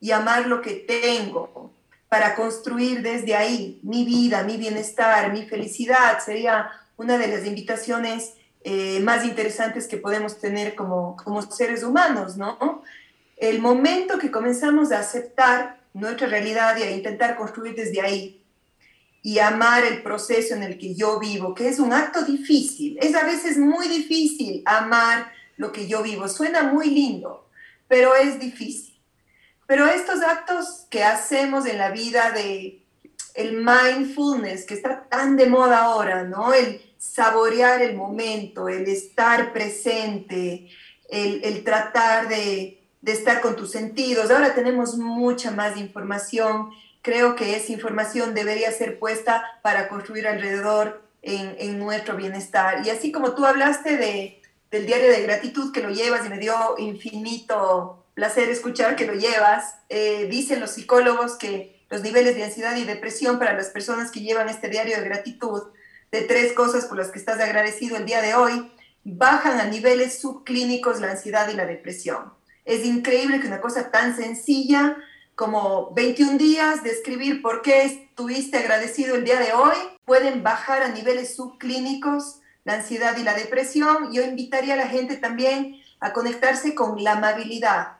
y 0.00 0.12
amar 0.12 0.46
lo 0.46 0.60
que 0.60 0.74
tengo, 0.74 1.72
para 2.08 2.34
construir 2.34 3.02
desde 3.02 3.34
ahí 3.34 3.80
mi 3.82 4.04
vida, 4.04 4.42
mi 4.42 4.56
bienestar, 4.56 5.32
mi 5.32 5.46
felicidad. 5.46 6.18
Sería 6.24 6.70
una 6.96 7.18
de 7.18 7.28
las 7.28 7.46
invitaciones 7.46 8.34
eh, 8.62 9.00
más 9.00 9.24
interesantes 9.24 9.86
que 9.86 9.98
podemos 9.98 10.38
tener 10.38 10.74
como, 10.74 11.16
como 11.16 11.42
seres 11.42 11.82
humanos, 11.82 12.36
¿no? 12.36 12.82
El 13.36 13.60
momento 13.60 14.18
que 14.18 14.30
comenzamos 14.30 14.90
a 14.90 14.98
aceptar 14.98 15.78
nuestra 15.94 16.26
realidad 16.26 16.76
y 16.76 16.82
a 16.82 16.90
intentar 16.90 17.36
construir 17.36 17.74
desde 17.74 18.00
ahí 18.00 18.42
y 19.22 19.38
amar 19.38 19.84
el 19.84 20.02
proceso 20.02 20.54
en 20.54 20.62
el 20.62 20.78
que 20.78 20.94
yo 20.94 21.18
vivo, 21.18 21.54
que 21.54 21.68
es 21.68 21.78
un 21.78 21.92
acto 21.92 22.24
difícil, 22.24 22.98
es 23.00 23.14
a 23.14 23.24
veces 23.24 23.58
muy 23.58 23.88
difícil 23.88 24.62
amar 24.64 25.30
lo 25.56 25.72
que 25.72 25.86
yo 25.86 26.02
vivo, 26.02 26.28
suena 26.28 26.62
muy 26.62 26.90
lindo, 26.90 27.48
pero 27.88 28.14
es 28.14 28.38
difícil. 28.38 28.87
Pero 29.68 29.86
estos 29.86 30.22
actos 30.22 30.86
que 30.88 31.04
hacemos 31.04 31.66
en 31.66 31.76
la 31.76 31.90
vida 31.90 32.30
de 32.30 32.82
el 33.34 33.52
mindfulness, 33.52 34.64
que 34.64 34.72
está 34.72 35.04
tan 35.10 35.36
de 35.36 35.44
moda 35.44 35.84
ahora, 35.84 36.24
¿no? 36.24 36.54
El 36.54 36.80
saborear 36.96 37.82
el 37.82 37.94
momento, 37.94 38.70
el 38.70 38.88
estar 38.88 39.52
presente, 39.52 40.70
el, 41.10 41.62
tratar 41.64 42.28
de, 42.28 42.82
estar 43.04 43.42
con 43.42 43.56
tus 43.56 43.70
sentidos. 43.70 44.30
Ahora 44.30 44.54
tenemos 44.54 44.96
mucha 44.96 45.50
más 45.50 45.76
información. 45.76 46.70
Creo 47.02 47.36
que 47.36 47.54
esa 47.54 47.70
información 47.70 48.32
debería 48.32 48.72
ser 48.72 48.98
puesta 48.98 49.44
para 49.60 49.90
construir 49.90 50.26
alrededor 50.26 51.02
en, 51.20 51.54
en 51.58 51.78
nuestro 51.78 52.16
bienestar. 52.16 52.86
Y 52.86 52.88
así 52.88 53.12
como 53.12 53.34
tú 53.34 53.44
hablaste 53.44 53.98
de, 53.98 54.40
del 54.70 54.86
diario 54.86 55.10
de 55.10 55.24
gratitud 55.24 55.74
que 55.74 55.82
lo 55.82 55.90
llevas 55.90 56.24
y 56.24 56.30
me 56.30 56.38
dio 56.38 56.54
infinito 56.78 58.06
placer 58.18 58.48
escuchar 58.48 58.96
que 58.96 59.06
lo 59.06 59.14
llevas. 59.14 59.76
Eh, 59.88 60.26
dicen 60.28 60.58
los 60.58 60.72
psicólogos 60.72 61.36
que 61.36 61.86
los 61.88 62.02
niveles 62.02 62.34
de 62.34 62.42
ansiedad 62.42 62.74
y 62.74 62.82
depresión 62.82 63.38
para 63.38 63.52
las 63.52 63.68
personas 63.68 64.10
que 64.10 64.18
llevan 64.18 64.48
este 64.48 64.68
diario 64.68 64.96
de 64.96 65.04
gratitud, 65.04 65.62
de 66.10 66.22
tres 66.22 66.52
cosas 66.52 66.86
por 66.86 66.98
las 66.98 67.12
que 67.12 67.20
estás 67.20 67.38
agradecido 67.38 67.96
el 67.96 68.06
día 68.06 68.20
de 68.20 68.34
hoy, 68.34 68.72
bajan 69.04 69.60
a 69.60 69.66
niveles 69.66 70.20
subclínicos 70.20 71.00
la 71.00 71.12
ansiedad 71.12 71.48
y 71.48 71.54
la 71.54 71.64
depresión. 71.64 72.32
Es 72.64 72.84
increíble 72.84 73.38
que 73.38 73.46
una 73.46 73.60
cosa 73.60 73.92
tan 73.92 74.16
sencilla 74.16 74.96
como 75.36 75.92
21 75.94 76.38
días 76.38 76.82
de 76.82 76.90
escribir 76.90 77.40
por 77.40 77.62
qué 77.62 77.84
estuviste 77.84 78.58
agradecido 78.58 79.14
el 79.14 79.22
día 79.22 79.38
de 79.38 79.52
hoy 79.52 79.76
pueden 80.04 80.42
bajar 80.42 80.82
a 80.82 80.88
niveles 80.88 81.36
subclínicos 81.36 82.40
la 82.64 82.74
ansiedad 82.74 83.16
y 83.16 83.22
la 83.22 83.34
depresión. 83.34 84.12
Yo 84.12 84.24
invitaría 84.24 84.74
a 84.74 84.76
la 84.76 84.88
gente 84.88 85.18
también 85.18 85.80
a 86.00 86.12
conectarse 86.12 86.74
con 86.74 87.04
la 87.04 87.12
amabilidad 87.12 87.97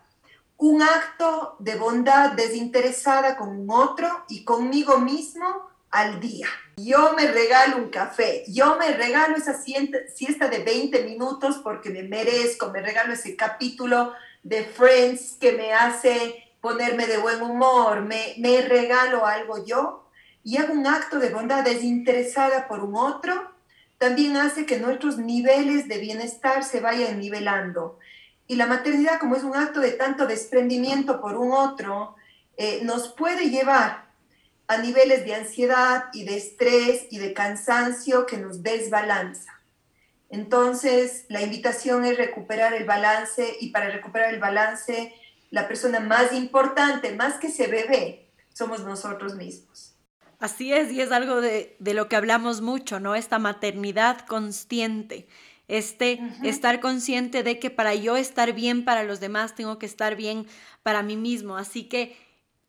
un 0.58 0.82
acto 0.82 1.56
de 1.60 1.76
bondad 1.76 2.32
desinteresada 2.32 3.36
con 3.36 3.64
otro 3.70 4.08
y 4.28 4.44
conmigo 4.44 4.98
mismo 4.98 5.70
al 5.90 6.20
día. 6.20 6.48
Yo 6.76 7.14
me 7.14 7.28
regalo 7.28 7.76
un 7.76 7.90
café, 7.90 8.44
yo 8.48 8.76
me 8.76 8.92
regalo 8.92 9.36
esa 9.36 9.54
siesta 9.54 10.48
de 10.48 10.58
20 10.58 11.04
minutos 11.04 11.60
porque 11.62 11.90
me 11.90 12.02
merezco, 12.02 12.70
me 12.70 12.82
regalo 12.82 13.12
ese 13.12 13.36
capítulo 13.36 14.12
de 14.42 14.64
Friends 14.64 15.36
que 15.40 15.52
me 15.52 15.72
hace 15.72 16.44
ponerme 16.60 17.06
de 17.06 17.18
buen 17.18 17.40
humor, 17.40 18.02
me, 18.02 18.34
me 18.38 18.60
regalo 18.62 19.26
algo 19.26 19.64
yo 19.64 20.08
y 20.42 20.56
hago 20.56 20.72
un 20.72 20.88
acto 20.88 21.20
de 21.20 21.30
bondad 21.30 21.62
desinteresada 21.62 22.66
por 22.66 22.80
un 22.80 22.96
otro, 22.96 23.52
también 23.98 24.36
hace 24.36 24.66
que 24.66 24.78
nuestros 24.78 25.18
niveles 25.18 25.88
de 25.88 25.98
bienestar 25.98 26.64
se 26.64 26.80
vayan 26.80 27.20
nivelando. 27.20 27.98
Y 28.48 28.56
la 28.56 28.66
maternidad, 28.66 29.20
como 29.20 29.36
es 29.36 29.44
un 29.44 29.54
acto 29.54 29.78
de 29.78 29.92
tanto 29.92 30.26
desprendimiento 30.26 31.20
por 31.20 31.36
un 31.36 31.52
otro, 31.52 32.16
eh, 32.56 32.80
nos 32.82 33.08
puede 33.12 33.50
llevar 33.50 34.08
a 34.66 34.78
niveles 34.78 35.24
de 35.26 35.34
ansiedad 35.34 36.06
y 36.14 36.24
de 36.24 36.38
estrés 36.38 37.06
y 37.10 37.18
de 37.18 37.34
cansancio 37.34 38.26
que 38.26 38.38
nos 38.38 38.62
desbalanza. 38.62 39.52
Entonces, 40.30 41.26
la 41.28 41.42
invitación 41.42 42.06
es 42.06 42.16
recuperar 42.16 42.72
el 42.72 42.84
balance 42.84 43.56
y 43.60 43.70
para 43.70 43.90
recuperar 43.90 44.32
el 44.32 44.40
balance, 44.40 45.14
la 45.50 45.68
persona 45.68 46.00
más 46.00 46.32
importante, 46.32 47.14
más 47.14 47.34
que 47.34 47.48
ese 47.48 47.66
bebé, 47.66 48.30
somos 48.52 48.82
nosotros 48.82 49.34
mismos. 49.36 49.94
Así 50.38 50.72
es, 50.72 50.90
y 50.90 51.00
es 51.00 51.12
algo 51.12 51.40
de, 51.40 51.76
de 51.78 51.94
lo 51.94 52.08
que 52.08 52.16
hablamos 52.16 52.60
mucho, 52.60 52.98
¿no? 52.98 53.14
Esta 53.14 53.38
maternidad 53.38 54.20
consciente 54.26 55.28
este 55.68 56.20
estar 56.42 56.80
consciente 56.80 57.42
de 57.42 57.58
que 57.58 57.70
para 57.70 57.94
yo 57.94 58.16
estar 58.16 58.52
bien 58.52 58.84
para 58.84 59.04
los 59.04 59.20
demás 59.20 59.54
tengo 59.54 59.78
que 59.78 59.86
estar 59.86 60.16
bien 60.16 60.46
para 60.82 61.02
mí 61.02 61.16
mismo. 61.16 61.56
Así 61.56 61.84
que 61.84 62.16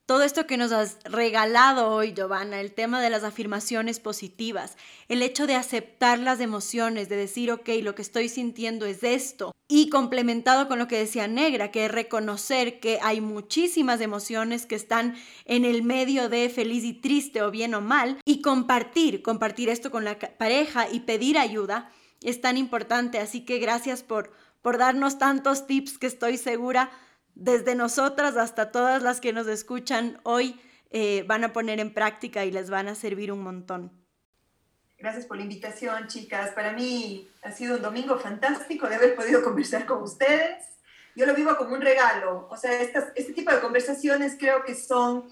todo 0.10 0.24
esto 0.24 0.48
que 0.48 0.58
nos 0.58 0.72
has 0.72 0.98
regalado 1.04 1.90
hoy, 1.90 2.14
Giovanna, 2.14 2.60
el 2.60 2.72
tema 2.72 3.00
de 3.00 3.12
las 3.12 3.24
afirmaciones 3.24 4.00
positivas, 4.00 4.76
el 5.08 5.22
hecho 5.22 5.46
de 5.46 5.54
aceptar 5.54 6.18
las 6.18 6.40
emociones, 6.40 7.10
de 7.10 7.16
decir, 7.16 7.52
ok, 7.52 7.70
lo 7.84 7.94
que 7.94 8.02
estoy 8.02 8.28
sintiendo 8.28 8.88
es 8.88 9.04
esto, 9.04 9.52
y 9.68 9.90
complementado 9.90 10.68
con 10.68 10.80
lo 10.80 10.88
que 10.88 10.98
decía 10.98 11.28
Negra, 11.28 11.70
que 11.70 11.86
es 11.86 11.92
reconocer 11.92 12.80
que 12.80 12.98
hay 13.04 13.22
muchísimas 13.22 14.02
emociones 14.02 14.66
que 14.66 14.74
están 14.74 15.16
en 15.46 15.64
el 15.64 15.84
medio 15.84 16.28
de 16.28 16.50
feliz 16.50 16.84
y 16.86 16.94
triste 16.94 17.44
o 17.44 17.52
bien 17.52 17.76
o 17.76 17.82
mal, 17.82 18.18
y 18.26 18.42
compartir, 18.42 19.22
compartir 19.22 19.70
esto 19.70 19.92
con 19.92 20.06
la 20.06 20.18
pareja 20.18 20.90
y 20.92 21.02
pedir 21.02 21.38
ayuda, 21.38 21.92
es 22.22 22.42
tan 22.42 22.58
importante. 22.58 23.20
Así 23.20 23.46
que 23.46 23.60
gracias 23.60 24.04
por, 24.04 24.32
por 24.62 24.78
darnos 24.78 25.18
tantos 25.18 25.68
tips 25.68 25.98
que 25.98 26.08
estoy 26.08 26.38
segura 26.38 26.92
desde 27.36 27.76
nosotras 27.76 28.36
hasta 28.38 28.72
todas 28.72 29.02
las 29.02 29.22
que 29.22 29.34
nos 29.34 29.48
escuchan 29.48 30.20
hoy 30.24 30.60
eh, 30.92 31.24
van 31.28 31.44
a 31.44 31.54
poner 31.54 31.80
en 31.80 31.94
práctica 31.94 32.46
y 32.46 32.52
les 32.52 32.70
van 32.70 32.88
a 32.88 32.96
servir 32.96 33.32
un 33.32 33.42
montón. 33.42 33.92
Gracias 34.98 35.26
por 35.26 35.38
la 35.38 35.44
invitación, 35.44 36.08
chicas. 36.08 36.52
Para 36.52 36.74
mí 36.74 37.30
ha 37.44 37.52
sido 37.52 37.78
un 37.78 37.82
domingo 37.82 38.18
fantástico 38.20 38.90
de 38.90 38.96
haber 38.96 39.16
podido 39.16 39.42
conversar 39.42 39.86
con 39.86 40.04
ustedes. 40.04 40.66
Yo 41.16 41.26
lo 41.26 41.34
vivo 41.34 41.56
como 41.56 41.76
un 41.76 41.82
regalo. 41.82 42.48
O 42.50 42.58
sea, 42.58 42.82
este 42.82 43.34
tipo 43.34 43.52
de 43.52 43.62
conversaciones 43.62 44.36
creo 44.38 44.64
que 44.64 44.76
son 44.76 45.30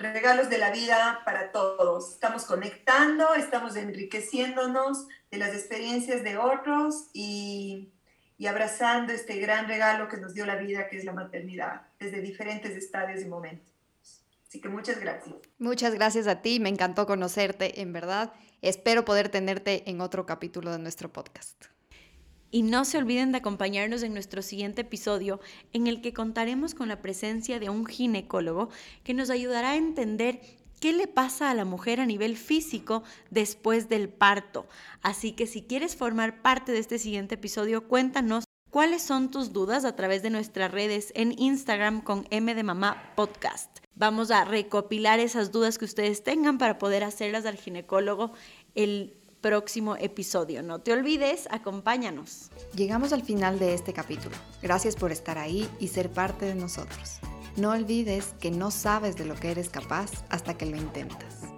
regalos 0.00 0.48
de 0.48 0.58
la 0.58 0.70
vida 0.70 1.20
para 1.24 1.52
todos. 1.52 2.12
Estamos 2.12 2.44
conectando, 2.44 3.34
estamos 3.34 3.76
enriqueciéndonos 3.76 5.06
de 5.30 5.38
las 5.38 5.54
experiencias 5.54 6.24
de 6.24 6.36
otros 6.36 7.08
y, 7.12 7.92
y, 8.38 8.46
abrazando 8.46 9.12
este 9.12 9.38
gran 9.38 9.68
regalo 9.68 10.08
que 10.08 10.16
nos 10.16 10.34
dio 10.34 10.46
la 10.46 10.56
vida, 10.56 10.88
que 10.88 10.96
es 10.96 11.04
la 11.04 11.12
maternidad, 11.12 11.82
desde 11.98 12.20
diferentes 12.20 12.76
estadios 12.76 13.22
y 13.22 13.26
momentos. 13.26 13.68
Así 14.48 14.60
que 14.60 14.68
muchas 14.68 14.98
gracias. 14.98 15.36
Muchas 15.58 15.94
gracias 15.94 16.26
a 16.26 16.42
ti, 16.42 16.58
me 16.58 16.70
encantó 16.70 17.06
conocerte, 17.06 17.80
en 17.80 17.92
verdad. 17.92 18.32
Espero 18.62 19.04
poder 19.04 19.28
tenerte 19.28 19.88
en 19.88 20.00
otro 20.00 20.26
capítulo 20.26 20.72
de 20.72 20.78
nuestro 20.78 21.12
podcast. 21.12 21.66
Y 22.50 22.62
no 22.62 22.84
se 22.84 22.98
olviden 22.98 23.32
de 23.32 23.38
acompañarnos 23.38 24.02
en 24.02 24.12
nuestro 24.12 24.42
siguiente 24.42 24.82
episodio 24.82 25.40
en 25.72 25.86
el 25.86 26.00
que 26.00 26.12
contaremos 26.12 26.74
con 26.74 26.88
la 26.88 27.00
presencia 27.00 27.60
de 27.60 27.70
un 27.70 27.86
ginecólogo 27.86 28.70
que 29.04 29.14
nos 29.14 29.30
ayudará 29.30 29.70
a 29.70 29.76
entender 29.76 30.40
qué 30.80 30.92
le 30.92 31.06
pasa 31.06 31.50
a 31.50 31.54
la 31.54 31.64
mujer 31.64 32.00
a 32.00 32.06
nivel 32.06 32.36
físico 32.36 33.04
después 33.30 33.88
del 33.88 34.08
parto. 34.08 34.66
Así 35.02 35.32
que 35.32 35.46
si 35.46 35.62
quieres 35.62 35.94
formar 35.94 36.42
parte 36.42 36.72
de 36.72 36.78
este 36.78 36.98
siguiente 36.98 37.36
episodio, 37.36 37.86
cuéntanos 37.86 38.44
cuáles 38.70 39.02
son 39.02 39.30
tus 39.30 39.52
dudas 39.52 39.84
a 39.84 39.94
través 39.94 40.22
de 40.22 40.30
nuestras 40.30 40.72
redes 40.72 41.12
en 41.14 41.38
Instagram 41.38 42.00
con 42.00 42.26
M 42.30 42.54
de 42.54 42.62
Mamá 42.62 43.12
Podcast. 43.14 43.78
Vamos 43.94 44.30
a 44.30 44.44
recopilar 44.46 45.20
esas 45.20 45.52
dudas 45.52 45.76
que 45.76 45.84
ustedes 45.84 46.24
tengan 46.24 46.56
para 46.56 46.78
poder 46.78 47.04
hacerlas 47.04 47.44
al 47.44 47.56
ginecólogo 47.56 48.32
el 48.74 49.19
próximo 49.40 49.96
episodio. 49.96 50.62
No 50.62 50.80
te 50.80 50.92
olvides, 50.92 51.48
acompáñanos. 51.50 52.50
Llegamos 52.74 53.12
al 53.12 53.22
final 53.22 53.58
de 53.58 53.74
este 53.74 53.92
capítulo. 53.92 54.36
Gracias 54.62 54.96
por 54.96 55.12
estar 55.12 55.38
ahí 55.38 55.68
y 55.78 55.88
ser 55.88 56.10
parte 56.10 56.46
de 56.46 56.54
nosotros. 56.54 57.20
No 57.56 57.70
olvides 57.70 58.34
que 58.40 58.50
no 58.50 58.70
sabes 58.70 59.16
de 59.16 59.24
lo 59.24 59.34
que 59.34 59.50
eres 59.50 59.68
capaz 59.68 60.10
hasta 60.28 60.54
que 60.54 60.66
lo 60.66 60.76
intentas. 60.76 61.49